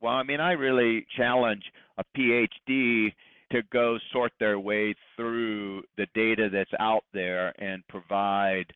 Well, 0.00 0.12
I 0.12 0.22
mean, 0.22 0.40
I 0.40 0.52
really 0.52 1.04
challenge 1.16 1.64
a 1.98 2.04
PhD 2.16 3.12
to 3.50 3.62
go 3.72 3.98
sort 4.12 4.32
their 4.38 4.60
way 4.60 4.94
through 5.16 5.82
the 5.96 6.06
data 6.14 6.48
that's 6.52 6.70
out 6.78 7.04
there 7.12 7.52
and 7.60 7.86
provide 7.88 8.66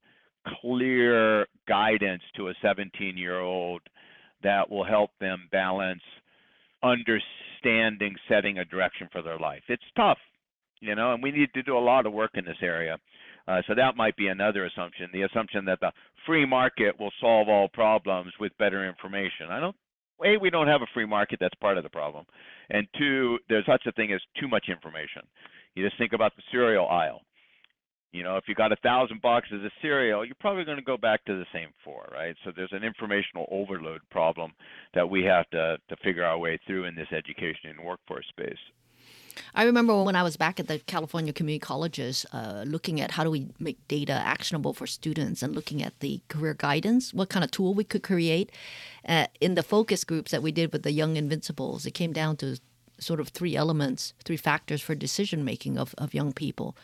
clear 0.60 1.46
guidance 1.68 2.22
to 2.36 2.48
a 2.48 2.54
17 2.62 3.16
year 3.16 3.40
old 3.40 3.82
that 4.42 4.68
will 4.68 4.84
help 4.84 5.10
them 5.20 5.48
balance 5.52 6.02
understanding 6.82 8.16
setting 8.28 8.58
a 8.58 8.64
direction 8.64 9.08
for 9.12 9.22
their 9.22 9.38
life. 9.38 9.62
It's 9.68 9.82
tough, 9.96 10.18
you 10.80 10.94
know, 10.96 11.14
and 11.14 11.22
we 11.22 11.30
need 11.30 11.52
to 11.54 11.62
do 11.62 11.76
a 11.76 11.78
lot 11.78 12.06
of 12.06 12.12
work 12.12 12.32
in 12.34 12.44
this 12.44 12.56
area. 12.60 12.98
Uh, 13.48 13.60
so 13.66 13.74
that 13.74 13.96
might 13.96 14.16
be 14.16 14.28
another 14.28 14.66
assumption, 14.66 15.08
the 15.12 15.22
assumption 15.22 15.64
that 15.64 15.80
the 15.80 15.90
free 16.26 16.46
market 16.46 16.98
will 16.98 17.12
solve 17.20 17.48
all 17.48 17.68
problems 17.68 18.32
with 18.38 18.56
better 18.58 18.88
information. 18.88 19.48
I 19.50 19.60
don't 19.60 19.76
a 20.24 20.36
we 20.36 20.50
don't 20.50 20.68
have 20.68 20.82
a 20.82 20.86
free 20.94 21.06
market 21.06 21.38
that's 21.40 21.54
part 21.56 21.76
of 21.76 21.82
the 21.82 21.90
problem 21.90 22.24
and 22.70 22.86
two 22.96 23.38
there's 23.48 23.66
such 23.66 23.82
a 23.86 23.92
thing 23.92 24.12
as 24.12 24.20
too 24.38 24.46
much 24.46 24.66
information 24.68 25.22
you 25.74 25.84
just 25.84 25.98
think 25.98 26.12
about 26.12 26.30
the 26.36 26.42
cereal 26.52 26.86
aisle 26.86 27.22
you 28.12 28.22
know, 28.22 28.36
if 28.36 28.44
you 28.46 28.54
got 28.54 28.72
a 28.72 28.76
thousand 28.76 29.22
boxes 29.22 29.64
of 29.64 29.70
cereal, 29.80 30.24
you're 30.24 30.34
probably 30.38 30.64
going 30.64 30.76
to 30.76 30.84
go 30.84 30.98
back 30.98 31.24
to 31.24 31.34
the 31.34 31.46
same 31.52 31.68
four, 31.82 32.06
right? 32.12 32.36
So 32.44 32.52
there's 32.54 32.72
an 32.72 32.84
informational 32.84 33.48
overload 33.50 34.02
problem 34.10 34.52
that 34.94 35.08
we 35.08 35.24
have 35.24 35.48
to 35.50 35.78
to 35.88 35.96
figure 36.04 36.24
our 36.24 36.38
way 36.38 36.58
through 36.66 36.84
in 36.84 36.94
this 36.94 37.08
education 37.10 37.70
and 37.70 37.80
workforce 37.80 38.26
space. 38.28 38.54
I 39.54 39.64
remember 39.64 40.02
when 40.02 40.16
I 40.16 40.22
was 40.22 40.36
back 40.36 40.60
at 40.60 40.68
the 40.68 40.78
California 40.80 41.32
community 41.32 41.60
colleges, 41.60 42.26
uh, 42.32 42.64
looking 42.66 43.00
at 43.00 43.12
how 43.12 43.24
do 43.24 43.30
we 43.30 43.48
make 43.58 43.86
data 43.88 44.12
actionable 44.12 44.72
for 44.72 44.86
students 44.86 45.42
and 45.42 45.54
looking 45.54 45.82
at 45.82 45.98
the 46.00 46.20
career 46.28 46.54
guidance, 46.54 47.12
what 47.14 47.28
kind 47.28 47.44
of 47.44 47.50
tool 47.50 47.74
we 47.74 47.84
could 47.84 48.02
create. 48.02 48.50
Uh, 49.06 49.26
in 49.40 49.54
the 49.54 49.62
focus 49.62 50.04
groups 50.04 50.30
that 50.30 50.42
we 50.42 50.52
did 50.52 50.72
with 50.72 50.82
the 50.82 50.92
Young 50.92 51.16
Invincibles, 51.16 51.86
it 51.86 51.92
came 51.92 52.12
down 52.12 52.36
to 52.38 52.58
sort 52.98 53.20
of 53.20 53.28
three 53.28 53.56
elements, 53.56 54.14
three 54.24 54.36
factors 54.36 54.80
for 54.80 54.94
decision 54.94 55.44
making 55.44 55.78
of, 55.78 55.94
of 55.98 56.14
young 56.14 56.32
people. 56.32 56.76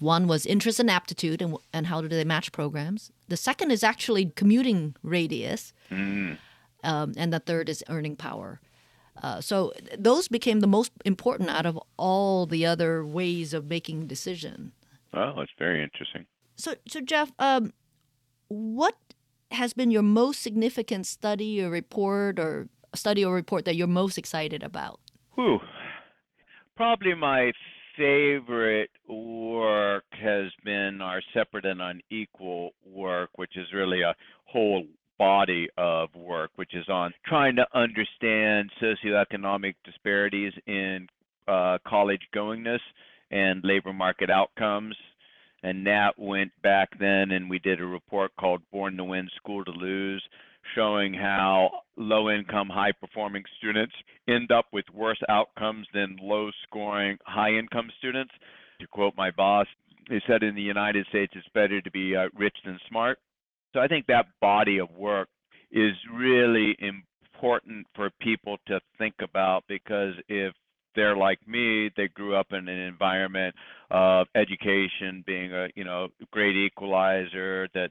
One 0.00 0.26
was 0.26 0.46
interest 0.46 0.80
and 0.80 0.90
aptitude, 0.90 1.42
and, 1.42 1.56
and 1.72 1.86
how 1.86 2.00
do 2.00 2.08
they 2.08 2.24
match 2.24 2.52
programs. 2.52 3.12
The 3.28 3.36
second 3.36 3.70
is 3.70 3.84
actually 3.84 4.32
commuting 4.34 4.96
radius, 5.02 5.74
mm. 5.90 6.38
um, 6.82 7.12
and 7.16 7.32
the 7.32 7.38
third 7.38 7.68
is 7.68 7.84
earning 7.88 8.16
power. 8.16 8.60
Uh, 9.22 9.40
so 9.40 9.72
those 9.98 10.28
became 10.28 10.60
the 10.60 10.66
most 10.66 10.92
important 11.04 11.50
out 11.50 11.66
of 11.66 11.78
all 11.96 12.46
the 12.46 12.64
other 12.64 13.04
ways 13.04 13.52
of 13.52 13.66
making 13.66 14.06
decision. 14.06 14.72
Well, 15.12 15.34
that's 15.36 15.50
very 15.58 15.82
interesting. 15.82 16.26
So, 16.56 16.74
so 16.88 17.00
Jeff, 17.00 17.32
um, 17.38 17.72
what 18.48 18.96
has 19.50 19.72
been 19.72 19.90
your 19.90 20.02
most 20.02 20.42
significant 20.42 21.06
study 21.06 21.62
or 21.62 21.70
report 21.70 22.38
or 22.38 22.68
study 22.94 23.24
or 23.24 23.34
report 23.34 23.64
that 23.64 23.76
you're 23.76 23.86
most 23.86 24.16
excited 24.18 24.62
about? 24.62 25.00
Whew. 25.34 25.58
Probably 26.76 27.14
my 27.14 27.52
favorite 27.96 28.90
work 29.08 30.04
has 30.12 30.46
been 30.64 31.00
our 31.02 31.20
separate 31.34 31.66
and 31.66 31.80
unequal 31.82 32.70
work, 32.84 33.30
which 33.36 33.56
is 33.56 33.66
really 33.74 34.02
a 34.02 34.14
whole 34.44 34.84
body 35.20 35.68
of 35.76 36.08
work, 36.14 36.50
which 36.56 36.74
is 36.74 36.88
on 36.88 37.12
trying 37.26 37.54
to 37.54 37.66
understand 37.74 38.70
socioeconomic 38.82 39.74
disparities 39.84 40.54
in 40.66 41.06
uh, 41.46 41.76
college 41.86 42.22
goingness 42.34 42.80
and 43.30 43.60
labor 43.62 43.92
market 43.92 44.30
outcomes. 44.30 44.96
And 45.62 45.86
that 45.86 46.12
went 46.16 46.52
back 46.62 46.98
then, 46.98 47.32
and 47.32 47.50
we 47.50 47.58
did 47.58 47.82
a 47.82 47.84
report 47.84 48.30
called 48.40 48.62
Born 48.72 48.96
to 48.96 49.04
Win, 49.04 49.28
School 49.36 49.62
to 49.62 49.70
Lose, 49.72 50.22
showing 50.74 51.12
how 51.12 51.68
low 51.98 52.30
income, 52.30 52.70
high 52.70 52.92
performing 52.92 53.44
students 53.58 53.92
end 54.26 54.50
up 54.50 54.68
with 54.72 54.86
worse 54.94 55.20
outcomes 55.28 55.86
than 55.92 56.16
low 56.22 56.50
scoring, 56.66 57.18
high 57.26 57.52
income 57.52 57.90
students. 57.98 58.32
To 58.80 58.86
quote 58.86 59.12
my 59.18 59.30
boss, 59.30 59.66
he 60.08 60.18
said 60.26 60.42
in 60.42 60.54
the 60.54 60.62
United 60.62 61.06
States 61.08 61.34
it's 61.36 61.46
better 61.52 61.82
to 61.82 61.90
be 61.90 62.16
uh, 62.16 62.28
rich 62.34 62.56
than 62.64 62.78
smart. 62.88 63.18
So 63.72 63.80
I 63.80 63.88
think 63.88 64.06
that 64.06 64.26
body 64.40 64.78
of 64.78 64.90
work 64.90 65.28
is 65.70 65.94
really 66.12 66.76
important 66.80 67.86
for 67.94 68.10
people 68.20 68.58
to 68.66 68.80
think 68.98 69.14
about 69.22 69.64
because 69.68 70.14
if 70.28 70.52
they're 70.96 71.16
like 71.16 71.38
me, 71.46 71.90
they 71.96 72.08
grew 72.08 72.34
up 72.34 72.48
in 72.50 72.68
an 72.68 72.78
environment 72.78 73.54
of 73.90 74.26
education 74.34 75.22
being 75.26 75.52
a 75.52 75.68
you 75.76 75.84
know 75.84 76.08
great 76.32 76.56
equalizer, 76.56 77.68
that 77.74 77.90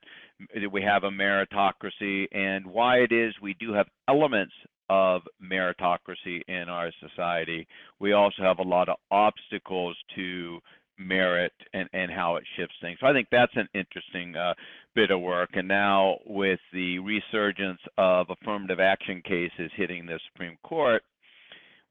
that 0.53 0.71
we 0.71 0.81
have 0.81 1.03
a 1.03 1.09
meritocracy, 1.09 2.25
and 2.31 2.65
why 2.65 2.97
it 2.97 3.11
is 3.11 3.33
we 3.41 3.55
do 3.59 3.73
have 3.73 3.87
elements 4.07 4.53
of 4.89 5.21
meritocracy 5.41 6.41
in 6.47 6.65
our 6.67 6.91
society. 6.99 7.67
We 7.99 8.13
also 8.13 8.41
have 8.41 8.59
a 8.59 8.63
lot 8.63 8.89
of 8.89 8.97
obstacles 9.11 9.95
to 10.15 10.59
merit 10.97 11.53
and, 11.73 11.87
and 11.93 12.11
how 12.11 12.35
it 12.35 12.43
shifts 12.57 12.75
things. 12.81 12.97
So 12.99 13.07
I 13.07 13.13
think 13.13 13.27
that's 13.31 13.55
an 13.55 13.69
interesting 13.73 14.35
uh, 14.35 14.53
bit 14.95 15.12
of 15.12 15.21
work. 15.21 15.52
And 15.54 15.67
now 15.67 16.17
with 16.25 16.60
the 16.73 16.99
resurgence 16.99 17.80
of 17.97 18.28
affirmative 18.30 18.80
action 18.80 19.21
cases 19.23 19.71
hitting 19.75 20.06
the 20.06 20.19
Supreme 20.32 20.58
Court, 20.63 21.04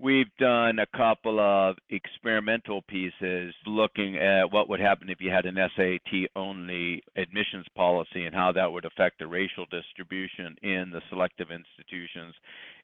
we've 0.00 0.34
done 0.38 0.78
a 0.78 0.96
couple 0.96 1.40
of 1.40 1.76
experimental 1.90 2.82
pieces 2.82 3.54
looking 3.66 4.16
at 4.16 4.52
what 4.52 4.68
would 4.68 4.80
happen 4.80 5.08
if 5.08 5.20
you 5.20 5.30
had 5.30 5.46
an 5.46 5.56
SAT 5.76 6.28
only 6.36 7.02
admissions 7.16 7.66
policy 7.74 8.24
and 8.24 8.34
how 8.34 8.52
that 8.52 8.70
would 8.70 8.84
affect 8.84 9.18
the 9.18 9.26
racial 9.26 9.66
distribution 9.70 10.54
in 10.62 10.90
the 10.92 11.02
selective 11.10 11.48
institutions. 11.50 12.34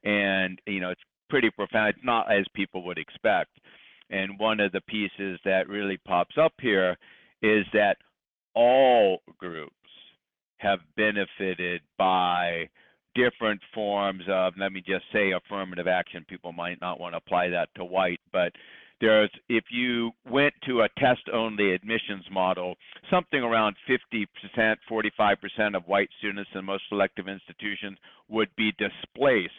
And, 0.02 0.60
you 0.66 0.80
know, 0.80 0.90
it's 0.90 1.00
pretty 1.30 1.50
profound, 1.50 1.90
it's 1.90 2.04
not 2.04 2.32
as 2.32 2.44
people 2.54 2.82
would 2.84 2.98
expect. 2.98 3.50
And 4.10 4.38
one 4.38 4.60
of 4.60 4.72
the 4.72 4.82
pieces 4.82 5.38
that 5.44 5.68
really 5.68 5.96
pops 5.96 6.36
up 6.40 6.52
here 6.60 6.96
is 7.42 7.64
that 7.72 7.96
all 8.54 9.20
groups 9.38 9.72
have 10.58 10.80
benefited 10.96 11.82
by 11.98 12.68
different 13.14 13.60
forms 13.72 14.22
of, 14.28 14.54
let 14.58 14.72
me 14.72 14.80
just 14.80 15.04
say, 15.12 15.32
affirmative 15.32 15.86
action. 15.86 16.24
People 16.28 16.52
might 16.52 16.80
not 16.80 16.98
want 16.98 17.12
to 17.12 17.18
apply 17.18 17.48
that 17.48 17.68
to 17.76 17.84
white, 17.84 18.20
but 18.32 18.52
there's 19.00 19.30
if 19.48 19.64
you 19.70 20.12
went 20.30 20.54
to 20.66 20.82
a 20.82 20.88
test 20.98 21.22
only 21.32 21.72
admissions 21.72 22.24
model, 22.30 22.76
something 23.10 23.40
around 23.40 23.76
50%, 23.88 24.76
45% 24.90 25.76
of 25.76 25.84
white 25.86 26.08
students 26.18 26.50
in 26.54 26.64
most 26.64 26.84
selective 26.88 27.28
institutions 27.28 27.98
would 28.28 28.48
be 28.56 28.72
displaced 28.78 29.52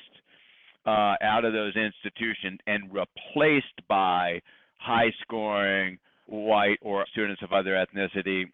uh, 0.86 1.16
out 1.22 1.46
of 1.46 1.54
those 1.54 1.76
institutions 1.76 2.60
and 2.68 2.90
replaced 2.94 3.88
by 3.88 4.42
high 4.78 5.12
scoring 5.22 5.98
white 6.28 6.80
or 6.82 7.06
students 7.12 7.42
of 7.44 7.54
other 7.54 7.72
ethnicity 7.72 8.46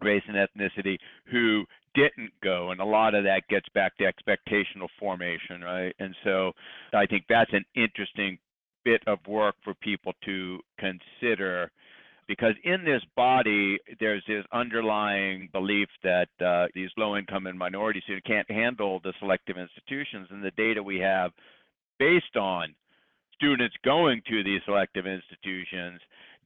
race 0.00 0.22
and 0.28 0.36
ethnicity 0.36 0.96
who 1.30 1.64
didn't 1.94 2.32
go 2.42 2.70
and 2.70 2.80
a 2.80 2.84
lot 2.84 3.14
of 3.14 3.24
that 3.24 3.42
gets 3.48 3.68
back 3.74 3.96
to 3.96 4.04
expectational 4.04 4.88
formation 4.98 5.60
right? 5.60 5.94
And 5.98 6.14
so 6.24 6.52
i 6.92 7.06
think 7.06 7.24
that's 7.28 7.52
an 7.52 7.64
interesting 7.74 8.38
bit 8.84 9.02
of 9.06 9.18
work 9.26 9.54
for 9.64 9.74
people 9.74 10.12
to 10.24 10.58
consider 10.78 11.70
because 12.26 12.54
in 12.64 12.84
this 12.84 13.02
body 13.16 13.78
there's 14.00 14.22
this 14.26 14.44
underlying 14.52 15.48
belief 15.52 15.88
that 16.02 16.28
uh, 16.44 16.66
these 16.74 16.90
low 16.96 17.16
income 17.16 17.46
and 17.46 17.58
minority 17.58 18.00
students 18.04 18.26
can't 18.26 18.50
handle 18.50 19.00
the 19.02 19.12
selective 19.18 19.56
institutions 19.56 20.28
and 20.30 20.42
the 20.42 20.50
data 20.52 20.82
we 20.82 20.98
have 20.98 21.30
based 21.98 22.36
on 22.36 22.74
students 23.34 23.74
going 23.84 24.22
to 24.28 24.42
these 24.42 24.60
selective 24.64 25.06
institutions 25.06 26.00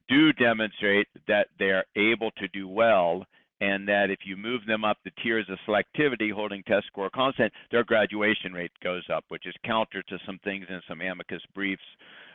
do 0.08 0.32
demonstrate 0.32 1.06
that 1.26 1.48
they're 1.58 1.84
able 1.96 2.30
to 2.32 2.48
do 2.48 2.66
well 2.66 3.24
and 3.60 3.88
that 3.88 4.10
if 4.10 4.20
you 4.24 4.36
move 4.36 4.64
them 4.66 4.84
up 4.84 4.98
the 5.04 5.10
tiers 5.22 5.46
of 5.48 5.58
selectivity 5.66 6.32
holding 6.32 6.62
test 6.64 6.86
score 6.86 7.10
constant, 7.10 7.52
their 7.70 7.84
graduation 7.84 8.52
rate 8.52 8.70
goes 8.82 9.02
up, 9.12 9.24
which 9.28 9.46
is 9.46 9.54
counter 9.64 10.02
to 10.02 10.18
some 10.24 10.38
things 10.44 10.66
in 10.68 10.80
some 10.88 11.00
amicus 11.00 11.42
briefs 11.54 11.82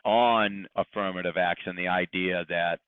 on 0.03 0.67
affirmative 0.75 1.38
action, 1.38 1.75
the 1.75 1.88
idea 1.88 2.45
that 2.49 2.79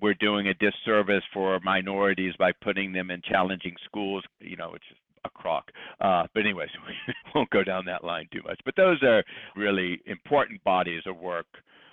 we're 0.00 0.14
doing 0.14 0.48
a 0.48 0.54
disservice 0.54 1.24
for 1.34 1.58
minorities 1.64 2.34
by 2.38 2.52
putting 2.62 2.92
them 2.92 3.10
in 3.10 3.20
challenging 3.28 3.74
schools, 3.84 4.22
you 4.40 4.56
know, 4.56 4.70
which 4.70 4.84
is 4.90 4.96
a 5.24 5.30
crock. 5.30 5.70
Uh, 6.00 6.24
but 6.34 6.40
anyways, 6.40 6.68
we 6.86 7.14
won't 7.34 7.50
go 7.50 7.64
down 7.64 7.84
that 7.86 8.04
line 8.04 8.28
too 8.32 8.42
much. 8.44 8.60
But 8.64 8.76
those 8.76 9.02
are 9.02 9.24
really 9.56 10.00
important 10.06 10.62
bodies 10.62 11.02
of 11.06 11.16
work, 11.18 11.46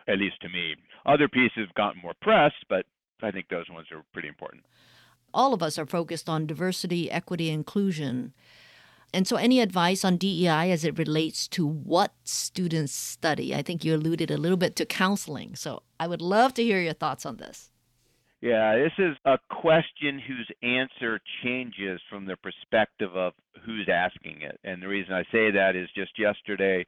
at 0.07 0.19
least 0.19 0.39
to 0.41 0.49
me. 0.49 0.75
Other 1.05 1.27
pieces 1.27 1.65
have 1.67 1.73
gotten 1.73 2.01
more 2.01 2.13
press, 2.21 2.51
but 2.69 2.85
I 3.23 3.31
think 3.31 3.47
those 3.49 3.69
ones 3.69 3.87
are 3.91 4.03
pretty 4.13 4.27
important 4.27 4.63
all 5.33 5.53
of 5.53 5.63
us 5.63 5.77
are 5.77 5.85
focused 5.85 6.29
on 6.29 6.45
diversity, 6.45 7.09
equity, 7.11 7.49
inclusion. 7.49 8.33
And 9.13 9.27
so, 9.27 9.37
any 9.37 9.59
advice 9.59 10.05
on 10.05 10.17
DEI 10.17 10.71
as 10.71 10.85
it 10.85 10.97
relates 10.97 11.47
to 11.49 11.65
what 11.65 12.13
students 12.23 12.93
study? 12.93 13.55
I 13.55 13.61
think 13.63 13.83
you 13.83 13.95
alluded 13.95 14.29
a 14.29 14.37
little 14.37 14.57
bit 14.57 14.75
to 14.77 14.85
counseling. 14.85 15.55
So, 15.55 15.81
I 15.99 16.07
would 16.07 16.21
love 16.21 16.53
to 16.55 16.63
hear 16.63 16.79
your 16.79 16.93
thoughts 16.93 17.25
on 17.25 17.37
this. 17.37 17.71
Yeah, 18.41 18.77
this 18.77 18.93
is 18.97 19.17
a 19.25 19.37
question 19.49 20.19
whose 20.19 20.49
answer 20.63 21.19
changes 21.43 21.99
from 22.09 22.25
the 22.25 22.37
perspective 22.37 23.15
of 23.15 23.33
who's 23.65 23.89
asking 23.91 24.43
it. 24.43 24.57
And 24.63 24.81
the 24.81 24.87
reason 24.87 25.13
I 25.13 25.23
say 25.31 25.51
that 25.51 25.75
is 25.75 25.89
just 25.93 26.17
yesterday, 26.17 26.85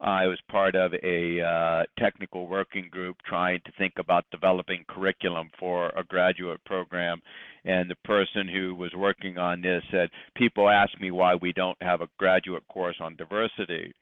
I 0.00 0.26
was 0.26 0.38
part 0.50 0.74
of 0.74 0.92
a 1.02 1.40
uh, 1.42 1.82
technical 1.98 2.46
working 2.46 2.88
group 2.90 3.16
trying 3.26 3.60
to 3.66 3.72
think 3.76 3.94
about 3.98 4.24
developing 4.30 4.84
curriculum 4.88 5.50
for 5.58 5.88
a 5.90 6.04
graduate 6.04 6.64
program. 6.64 7.20
And 7.64 7.90
the 7.90 7.96
person 8.04 8.46
who 8.46 8.74
was 8.74 8.92
working 8.94 9.38
on 9.38 9.62
this 9.62 9.82
said, 9.90 10.10
People 10.36 10.68
ask 10.68 10.98
me 11.00 11.10
why 11.10 11.34
we 11.34 11.52
don't 11.52 11.80
have 11.80 12.00
a 12.02 12.08
graduate 12.18 12.66
course 12.68 12.96
on 13.00 13.16
diversity 13.16 13.92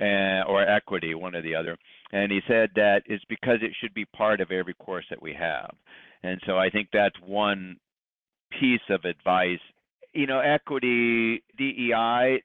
uh, 0.00 0.42
or 0.48 0.66
equity, 0.66 1.14
one 1.14 1.34
or 1.34 1.42
the 1.42 1.54
other. 1.54 1.76
And 2.12 2.32
he 2.32 2.40
said 2.48 2.70
that 2.76 3.02
it's 3.06 3.24
because 3.28 3.58
it 3.62 3.72
should 3.80 3.94
be 3.94 4.06
part 4.06 4.40
of 4.40 4.50
every 4.50 4.74
course 4.74 5.04
that 5.10 5.22
we 5.22 5.34
have. 5.34 5.74
And 6.22 6.40
so 6.46 6.58
I 6.58 6.70
think 6.70 6.88
that's 6.92 7.16
one 7.24 7.76
piece 8.58 8.80
of 8.88 9.04
advice. 9.04 9.60
You 10.12 10.26
know, 10.26 10.40
equity, 10.40 11.42
DEI, 11.56 12.42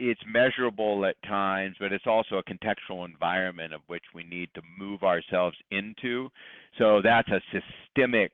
it's 0.00 0.20
measurable 0.26 1.04
at 1.04 1.16
times, 1.22 1.76
but 1.78 1.92
it's 1.92 2.06
also 2.06 2.36
a 2.36 2.42
contextual 2.42 3.06
environment 3.06 3.74
of 3.74 3.80
which 3.86 4.04
we 4.14 4.24
need 4.24 4.48
to 4.54 4.62
move 4.78 5.02
ourselves 5.02 5.56
into. 5.70 6.30
So 6.78 7.00
that's 7.02 7.28
a 7.28 7.40
systemic 7.52 8.32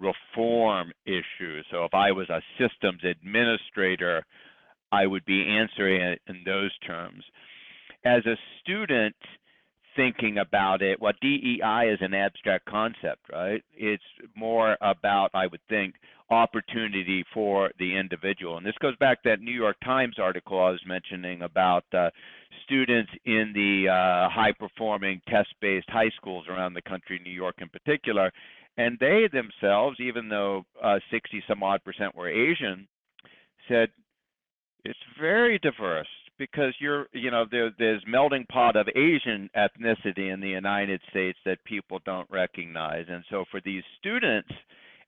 reform 0.00 0.92
issue. 1.06 1.62
So 1.70 1.84
if 1.84 1.94
I 1.94 2.12
was 2.12 2.28
a 2.30 2.42
systems 2.58 3.02
administrator, 3.04 4.24
I 4.92 5.06
would 5.06 5.24
be 5.24 5.46
answering 5.46 6.00
it 6.00 6.20
in 6.26 6.42
those 6.44 6.76
terms. 6.86 7.22
As 8.04 8.24
a 8.26 8.36
student 8.60 9.14
thinking 9.96 10.38
about 10.38 10.82
it, 10.82 11.00
what 11.00 11.16
DEI 11.20 11.90
is 11.92 11.98
an 12.00 12.14
abstract 12.14 12.64
concept, 12.66 13.20
right? 13.32 13.62
It's 13.74 14.02
more 14.36 14.76
about, 14.80 15.30
I 15.34 15.46
would 15.46 15.60
think, 15.68 15.94
opportunity 16.30 17.24
for 17.34 17.70
the 17.78 17.96
individual. 17.96 18.56
And 18.56 18.64
this 18.64 18.78
goes 18.80 18.96
back 18.96 19.22
to 19.22 19.30
that 19.30 19.40
New 19.40 19.52
York 19.52 19.76
Times 19.84 20.16
article 20.18 20.60
I 20.60 20.70
was 20.70 20.80
mentioning 20.86 21.42
about 21.42 21.84
uh, 21.92 22.10
students 22.64 23.10
in 23.24 23.50
the 23.52 23.88
uh, 23.88 24.30
high 24.30 24.52
performing 24.58 25.20
test 25.28 25.48
based 25.60 25.90
high 25.90 26.10
schools 26.16 26.46
around 26.48 26.74
the 26.74 26.82
country, 26.82 27.20
New 27.22 27.32
York 27.32 27.56
in 27.58 27.68
particular. 27.68 28.32
And 28.80 28.98
they 28.98 29.28
themselves, 29.30 30.00
even 30.00 30.30
though 30.30 30.64
uh, 30.82 31.00
60 31.10 31.42
some 31.46 31.62
odd 31.62 31.84
percent 31.84 32.14
were 32.16 32.30
Asian, 32.30 32.88
said 33.68 33.90
it's 34.86 34.98
very 35.20 35.58
diverse 35.58 36.08
because 36.38 36.72
you're, 36.80 37.06
you 37.12 37.30
know, 37.30 37.44
there, 37.50 37.70
there's 37.78 38.02
melting 38.06 38.46
pot 38.50 38.76
of 38.76 38.88
Asian 38.96 39.50
ethnicity 39.54 40.32
in 40.32 40.40
the 40.40 40.48
United 40.48 41.02
States 41.10 41.38
that 41.44 41.62
people 41.66 42.00
don't 42.06 42.30
recognize. 42.30 43.04
And 43.10 43.22
so 43.28 43.44
for 43.50 43.60
these 43.62 43.82
students, 43.98 44.48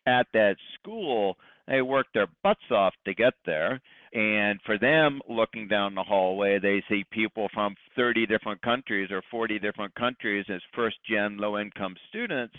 at 0.06 0.26
that 0.35 0.56
school, 0.78 1.38
they 1.66 1.80
work 1.80 2.09
their 2.12 2.26
butts 2.42 2.70
off 2.70 2.92
to 3.07 3.14
get 3.14 3.32
there. 3.47 3.80
And 4.12 4.61
for 4.66 4.78
them, 4.78 5.22
looking 5.30 5.66
down 5.66 5.94
the 5.94 6.03
hallway, 6.03 6.59
they 6.59 6.84
see 6.90 7.05
people 7.11 7.49
from 7.55 7.74
30 7.97 8.26
different 8.26 8.61
countries 8.61 9.09
or 9.11 9.22
40 9.30 9.59
different 9.61 9.94
countries 9.94 10.44
as 10.51 10.61
first 10.74 10.97
gen 11.09 11.38
low 11.38 11.59
income 11.59 11.94
students. 12.11 12.55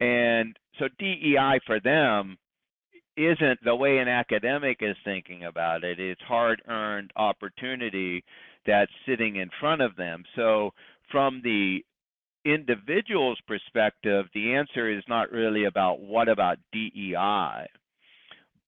And 0.00 0.56
so 0.78 0.86
DEI 0.98 1.60
for 1.66 1.78
them 1.80 2.38
isn't 3.16 3.62
the 3.64 3.74
way 3.74 3.98
an 3.98 4.08
academic 4.08 4.78
is 4.80 4.96
thinking 5.04 5.44
about 5.44 5.84
it. 5.84 6.00
It's 6.00 6.22
hard 6.22 6.62
earned 6.68 7.10
opportunity 7.16 8.24
that's 8.66 8.92
sitting 9.06 9.36
in 9.36 9.50
front 9.60 9.82
of 9.82 9.96
them. 9.96 10.24
So, 10.36 10.70
from 11.10 11.40
the 11.42 11.84
individual's 12.44 13.38
perspective, 13.46 14.26
the 14.32 14.54
answer 14.54 14.90
is 14.90 15.02
not 15.08 15.32
really 15.32 15.64
about 15.64 16.00
what 16.00 16.28
about 16.28 16.58
DEI, 16.72 17.66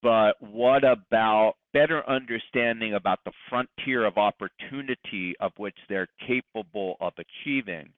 but 0.02 0.32
what 0.40 0.84
about 0.84 1.54
better 1.72 2.06
understanding 2.08 2.94
about 2.94 3.20
the 3.24 3.32
frontier 3.48 4.04
of 4.04 4.18
opportunity 4.18 5.34
of 5.40 5.52
which 5.56 5.76
they're 5.88 6.08
capable 6.26 6.96
of 7.00 7.12
achieving? 7.16 7.90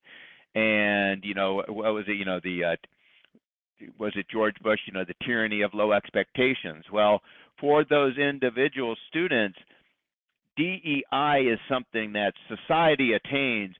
And 0.55 1.25
you 1.25 1.35
know, 1.35 1.65
what 1.69 1.95
was 1.95 2.05
it? 2.07 2.17
You 2.17 2.27
know, 2.27 2.41
the 2.45 2.65
uh, 2.65 2.77
was 3.99 4.13
it 4.17 4.27
George 4.31 4.57
Bush? 4.63 4.81
You 4.87 4.93
know, 4.93 5.05
the 5.05 5.15
tyranny 5.25 5.63
of 5.63 5.75
low 5.75 5.93
expectations. 5.93 6.85
Well, 6.93 7.21
for 7.61 7.85
those 7.85 8.17
individual 8.19 8.97
students, 9.09 9.59
DEI 10.57 11.49
is 11.53 11.59
something 11.69 12.13
that 12.13 12.33
society 12.49 13.13
attains 13.15 13.75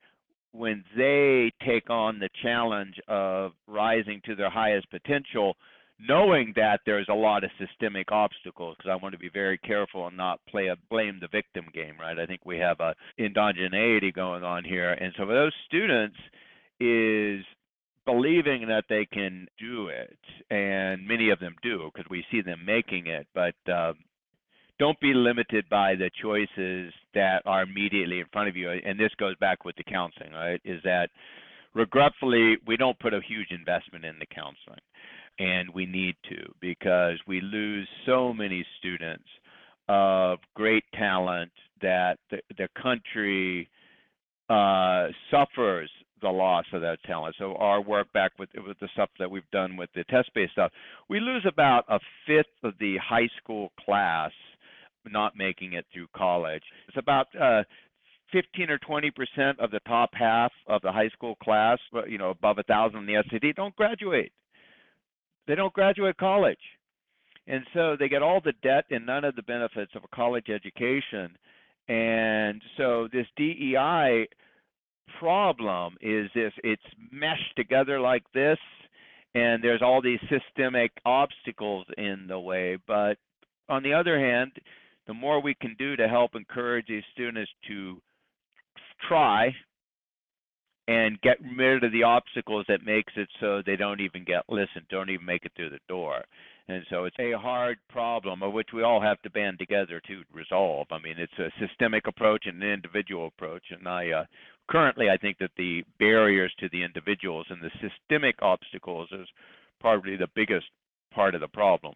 when 0.53 0.85
they 0.97 1.53
take 1.67 1.91
on 1.91 2.19
the 2.19 2.29
challenge 2.43 2.95
of 3.09 3.53
rising 3.67 4.21
to 4.25 4.35
their 4.35 4.51
highest 4.51 4.89
potential 4.91 5.57
knowing 6.01 6.53
that 6.57 6.81
there's 6.85 7.07
a 7.09 7.15
lot 7.15 7.45
of 7.45 7.51
systemic 7.59 8.11
obstacles 8.11 8.77
because 8.77 8.91
I 8.91 9.03
want 9.03 9.13
to 9.13 9.19
be 9.19 9.29
very 9.29 9.59
careful 9.59 10.07
and 10.07 10.17
not 10.17 10.41
play 10.49 10.69
a 10.69 10.77
blame 10.91 11.19
the 11.21 11.29
victim 11.29 11.67
game, 11.73 11.95
right? 12.01 12.19
I 12.19 12.27
think 12.27 12.41
we 12.45 12.59
have 12.59 12.81
a 12.81 12.95
endogeneity 13.19 14.13
going 14.13 14.43
on 14.43 14.65
here. 14.65 14.93
And 14.93 15.13
so 15.17 15.25
for 15.25 15.35
those 15.35 15.53
students 15.67 16.17
is 16.81 17.45
believing 18.07 18.67
that 18.69 18.85
they 18.89 19.07
can 19.07 19.47
do 19.59 19.89
it, 19.89 20.19
and 20.51 21.07
many 21.07 21.31
of 21.31 21.39
them 21.41 21.55
do 21.63 21.91
because 21.93 22.09
we 22.11 22.25
see 22.31 22.43
them 22.43 22.61
making 22.65 23.07
it, 23.07 23.27
but 23.35 23.55
um, 23.73 23.95
don't 24.79 24.99
be 25.01 25.15
limited 25.15 25.65
by 25.71 25.95
the 25.95 26.11
choices 26.21 26.93
that 27.15 27.43
are 27.47 27.63
immediately 27.63 28.21
in 28.21 28.27
front 28.33 28.49
of 28.49 28.57
you. 28.57 28.71
And 28.71 28.99
this 28.99 29.13
goes 29.19 29.37
back 29.37 29.65
with 29.65 29.77
the 29.77 29.85
counseling, 29.85 30.33
right? 30.33 30.61
Is 30.65 30.83
that 30.85 31.09
regretfully, 31.75 32.57
we 32.67 32.77
don't 32.77 32.99
put 32.99 33.15
a 33.15 33.21
huge 33.27 33.51
investment 33.51 34.05
in 34.05 34.19
the 34.19 34.27
counseling 34.27 34.81
and 35.39 35.69
we 35.75 35.87
need 35.87 36.15
to 36.29 36.37
because 36.61 37.19
we 37.27 37.41
lose 37.41 37.89
so 38.07 38.33
many 38.33 38.65
students 38.79 39.25
of 39.89 40.39
great 40.55 40.85
talent 40.95 41.51
that 41.83 42.19
the, 42.31 42.39
the 42.57 42.69
country 42.81 43.69
uh, 44.49 45.09
suffers 45.31 45.91
the 46.25 46.31
loss 46.31 46.65
of 46.73 46.81
that 46.81 46.99
talent. 47.05 47.37
So 47.39 47.55
our 47.57 47.83
work 47.83 48.11
back 48.13 48.33
with 48.39 48.49
with 48.67 48.79
the 48.81 48.89
stuff 48.95 49.11
that 49.19 49.31
we've 49.31 49.51
done 49.53 49.77
with 49.77 49.91
the 49.95 50.05
test-based 50.05 50.53
stuff, 50.53 50.73
we 51.09 51.21
lose 51.21 51.45
about 51.47 51.85
a 51.89 52.01
fifth 52.27 52.47
of 52.63 52.73
the 52.81 52.97
high 52.97 53.29
school 53.43 53.71
class 53.85 54.33
not 55.07 55.37
making 55.37 55.75
it 55.75 55.85
through 55.93 56.07
college. 56.17 56.63
It's 56.89 56.97
about 56.97 57.27
uh, 57.39 57.63
15 58.33 58.71
or 58.71 58.79
20 58.79 59.11
percent 59.11 59.61
of 59.61 59.71
the 59.71 59.81
top 59.87 60.11
half 60.15 60.51
of 60.67 60.81
the 60.81 60.91
high 60.91 61.11
school 61.11 61.35
class, 61.37 61.79
you 62.09 62.17
know, 62.17 62.31
above 62.31 62.59
a 62.59 62.63
thousand 62.63 63.01
in 63.01 63.07
the 63.07 63.23
SAT, 63.31 63.55
don't 63.55 63.77
graduate. 63.77 64.33
They 65.47 65.55
don't 65.55 65.75
graduate 65.75 66.17
college. 66.17 66.59
And 67.47 67.67
so 67.75 67.97
they 67.99 68.09
get 68.09 68.23
all 68.23 68.41
the 68.43 68.55
debt 68.63 68.87
and 68.91 69.05
none 69.05 69.25
of 69.25 69.37
the 69.37 69.43
benefits 69.43 69.93
of 69.95 70.03
a 70.05 70.17
college 70.17 70.49
education. 70.49 71.37
And 71.89 72.63
so 72.79 73.09
this 73.13 73.27
DEI 73.37 74.27
problem 75.19 75.97
is 76.01 76.31
if 76.35 76.53
it's 76.63 76.83
meshed 77.11 77.57
together 77.57 78.01
like 78.01 78.25
this 78.35 78.59
and 79.35 79.63
there's 79.63 79.83
all 79.83 80.01
these 80.01 80.21
systemic 80.29 80.93
obstacles 81.05 81.87
in 81.99 82.27
the 82.29 82.39
way. 82.39 82.79
But 82.87 83.17
on 83.69 83.83
the 83.83 83.93
other 83.93 84.19
hand, 84.19 84.53
the 85.07 85.15
more 85.15 85.41
we 85.41 85.55
can 85.55 85.75
do 85.79 85.97
to 85.97 86.09
help 86.09 86.35
encourage 86.35 86.87
these 86.87 87.03
students 87.13 87.51
to 87.69 88.01
try 89.09 89.55
and 90.87 91.21
get 91.23 91.39
rid 91.57 91.83
of 91.83 91.93
the 91.93 92.03
obstacles 92.03 92.67
that 92.69 92.85
makes 92.85 93.13
it 93.17 93.29
so 93.41 93.63
they 93.65 93.77
don't 93.77 94.01
even 94.01 94.25
get 94.25 94.43
listened, 94.49 94.85
don't 94.91 95.11
even 95.11 95.25
make 95.25 95.45
it 95.45 95.53
through 95.57 95.71
the 95.71 95.79
door. 95.89 96.23
And 96.69 96.83
so 96.89 97.05
it's 97.05 97.19
a 97.19 97.33
hard 97.33 97.79
problem 97.91 98.43
of 98.43 98.53
which 98.53 98.69
we 98.73 98.83
all 98.83 99.01
have 99.01 99.21
to 99.23 99.31
band 99.31 99.59
together 99.59 100.01
to 100.07 100.23
resolve. 100.33 100.87
I 100.91 100.99
mean, 100.99 101.17
it's 101.19 101.39
a 101.39 101.51
systemic 101.59 102.07
approach 102.07 102.45
and 102.47 102.63
an 102.63 102.71
individual 102.71 103.27
approach. 103.27 103.65
And 103.71 103.87
I 103.87 104.11
uh, 104.11 104.25
currently 104.69 105.11
I 105.11 105.17
think 105.17 105.39
that 105.39 105.51
the 105.57 105.85
barriers 105.99 106.53
to 106.61 106.69
the 106.71 106.83
individuals 106.83 107.47
and 107.51 107.63
the 107.63 107.71
systemic 107.81 108.37
obstacles 108.43 109.09
is 109.13 109.29
probably 109.81 110.17
the 110.17 110.29
biggest 110.35 110.67
part 111.13 111.35
of 111.35 111.41
the 111.41 111.49
problem. 111.49 111.95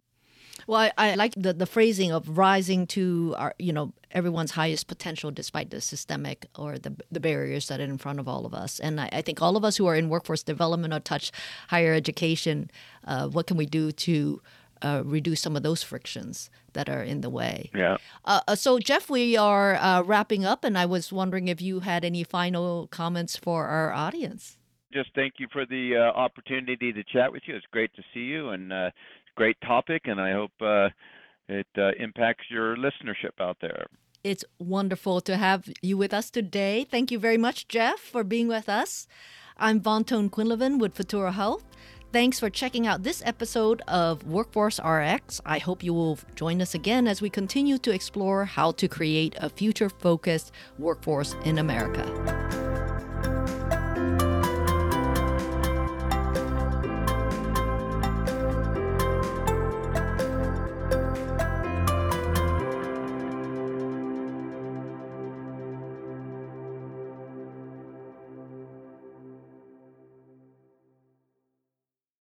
Well, 0.66 0.80
I, 0.80 0.92
I, 0.98 1.14
like 1.14 1.34
the, 1.36 1.52
the 1.52 1.66
phrasing 1.66 2.12
of 2.12 2.36
rising 2.36 2.86
to 2.88 3.34
our, 3.38 3.54
you 3.58 3.72
know, 3.72 3.92
everyone's 4.10 4.50
highest 4.52 4.88
potential 4.88 5.30
despite 5.30 5.70
the 5.70 5.80
systemic 5.80 6.46
or 6.56 6.78
the, 6.78 6.96
the 7.12 7.20
barriers 7.20 7.68
that 7.68 7.80
are 7.80 7.84
in 7.84 7.98
front 7.98 8.18
of 8.18 8.26
all 8.26 8.44
of 8.44 8.54
us. 8.54 8.80
And 8.80 9.00
I, 9.00 9.08
I 9.12 9.22
think 9.22 9.40
all 9.40 9.56
of 9.56 9.64
us 9.64 9.76
who 9.76 9.86
are 9.86 9.94
in 9.94 10.08
workforce 10.08 10.42
development 10.42 10.92
or 10.92 11.00
touch 11.00 11.30
higher 11.68 11.94
education, 11.94 12.70
uh, 13.04 13.28
what 13.28 13.46
can 13.46 13.56
we 13.56 13.66
do 13.66 13.92
to 13.92 14.42
uh, 14.82 15.02
reduce 15.04 15.40
some 15.40 15.56
of 15.56 15.62
those 15.62 15.82
frictions 15.82 16.50
that 16.72 16.88
are 16.88 17.02
in 17.02 17.20
the 17.20 17.30
way? 17.30 17.70
Yeah. 17.74 17.96
Uh, 18.24 18.40
uh 18.46 18.54
so, 18.54 18.78
Jeff, 18.78 19.10
we 19.10 19.36
are 19.36 19.74
uh, 19.76 20.02
wrapping 20.02 20.44
up, 20.44 20.64
and 20.64 20.76
I 20.78 20.86
was 20.86 21.12
wondering 21.12 21.48
if 21.48 21.60
you 21.60 21.80
had 21.80 22.04
any 22.04 22.24
final 22.24 22.86
comments 22.88 23.36
for 23.36 23.66
our 23.66 23.92
audience 23.92 24.58
just 24.92 25.10
thank 25.14 25.34
you 25.38 25.46
for 25.52 25.66
the 25.66 25.96
uh, 25.96 26.18
opportunity 26.18 26.92
to 26.92 27.04
chat 27.04 27.30
with 27.30 27.42
you. 27.46 27.54
It's 27.54 27.66
great 27.70 27.94
to 27.94 28.02
see 28.14 28.20
you, 28.20 28.50
and 28.50 28.72
uh, 28.72 28.90
great 29.36 29.56
topic, 29.60 30.02
and 30.06 30.20
I 30.20 30.32
hope 30.32 30.52
uh, 30.60 30.88
it 31.48 31.66
uh, 31.76 31.90
impacts 31.98 32.44
your 32.50 32.76
listenership 32.76 33.40
out 33.40 33.56
there. 33.60 33.86
It's 34.24 34.44
wonderful 34.58 35.20
to 35.22 35.36
have 35.36 35.68
you 35.82 35.96
with 35.96 36.12
us 36.12 36.30
today. 36.30 36.86
Thank 36.90 37.10
you 37.10 37.18
very 37.18 37.38
much, 37.38 37.68
Jeff, 37.68 38.00
for 38.00 38.24
being 38.24 38.48
with 38.48 38.68
us. 38.68 39.06
I'm 39.56 39.80
Van 39.80 40.04
Quinlivan 40.04 40.78
with 40.78 40.94
Futuro 40.94 41.30
Health. 41.30 41.64
Thanks 42.10 42.40
for 42.40 42.48
checking 42.48 42.86
out 42.86 43.02
this 43.02 43.22
episode 43.26 43.82
of 43.86 44.26
Workforce 44.26 44.80
RX. 44.82 45.42
I 45.44 45.58
hope 45.58 45.82
you 45.82 45.92
will 45.92 46.18
join 46.36 46.62
us 46.62 46.74
again 46.74 47.06
as 47.06 47.20
we 47.20 47.28
continue 47.28 47.76
to 47.78 47.92
explore 47.92 48.46
how 48.46 48.72
to 48.72 48.88
create 48.88 49.34
a 49.38 49.50
future 49.50 49.90
focused 49.90 50.52
workforce 50.78 51.36
in 51.44 51.58
America. 51.58 52.67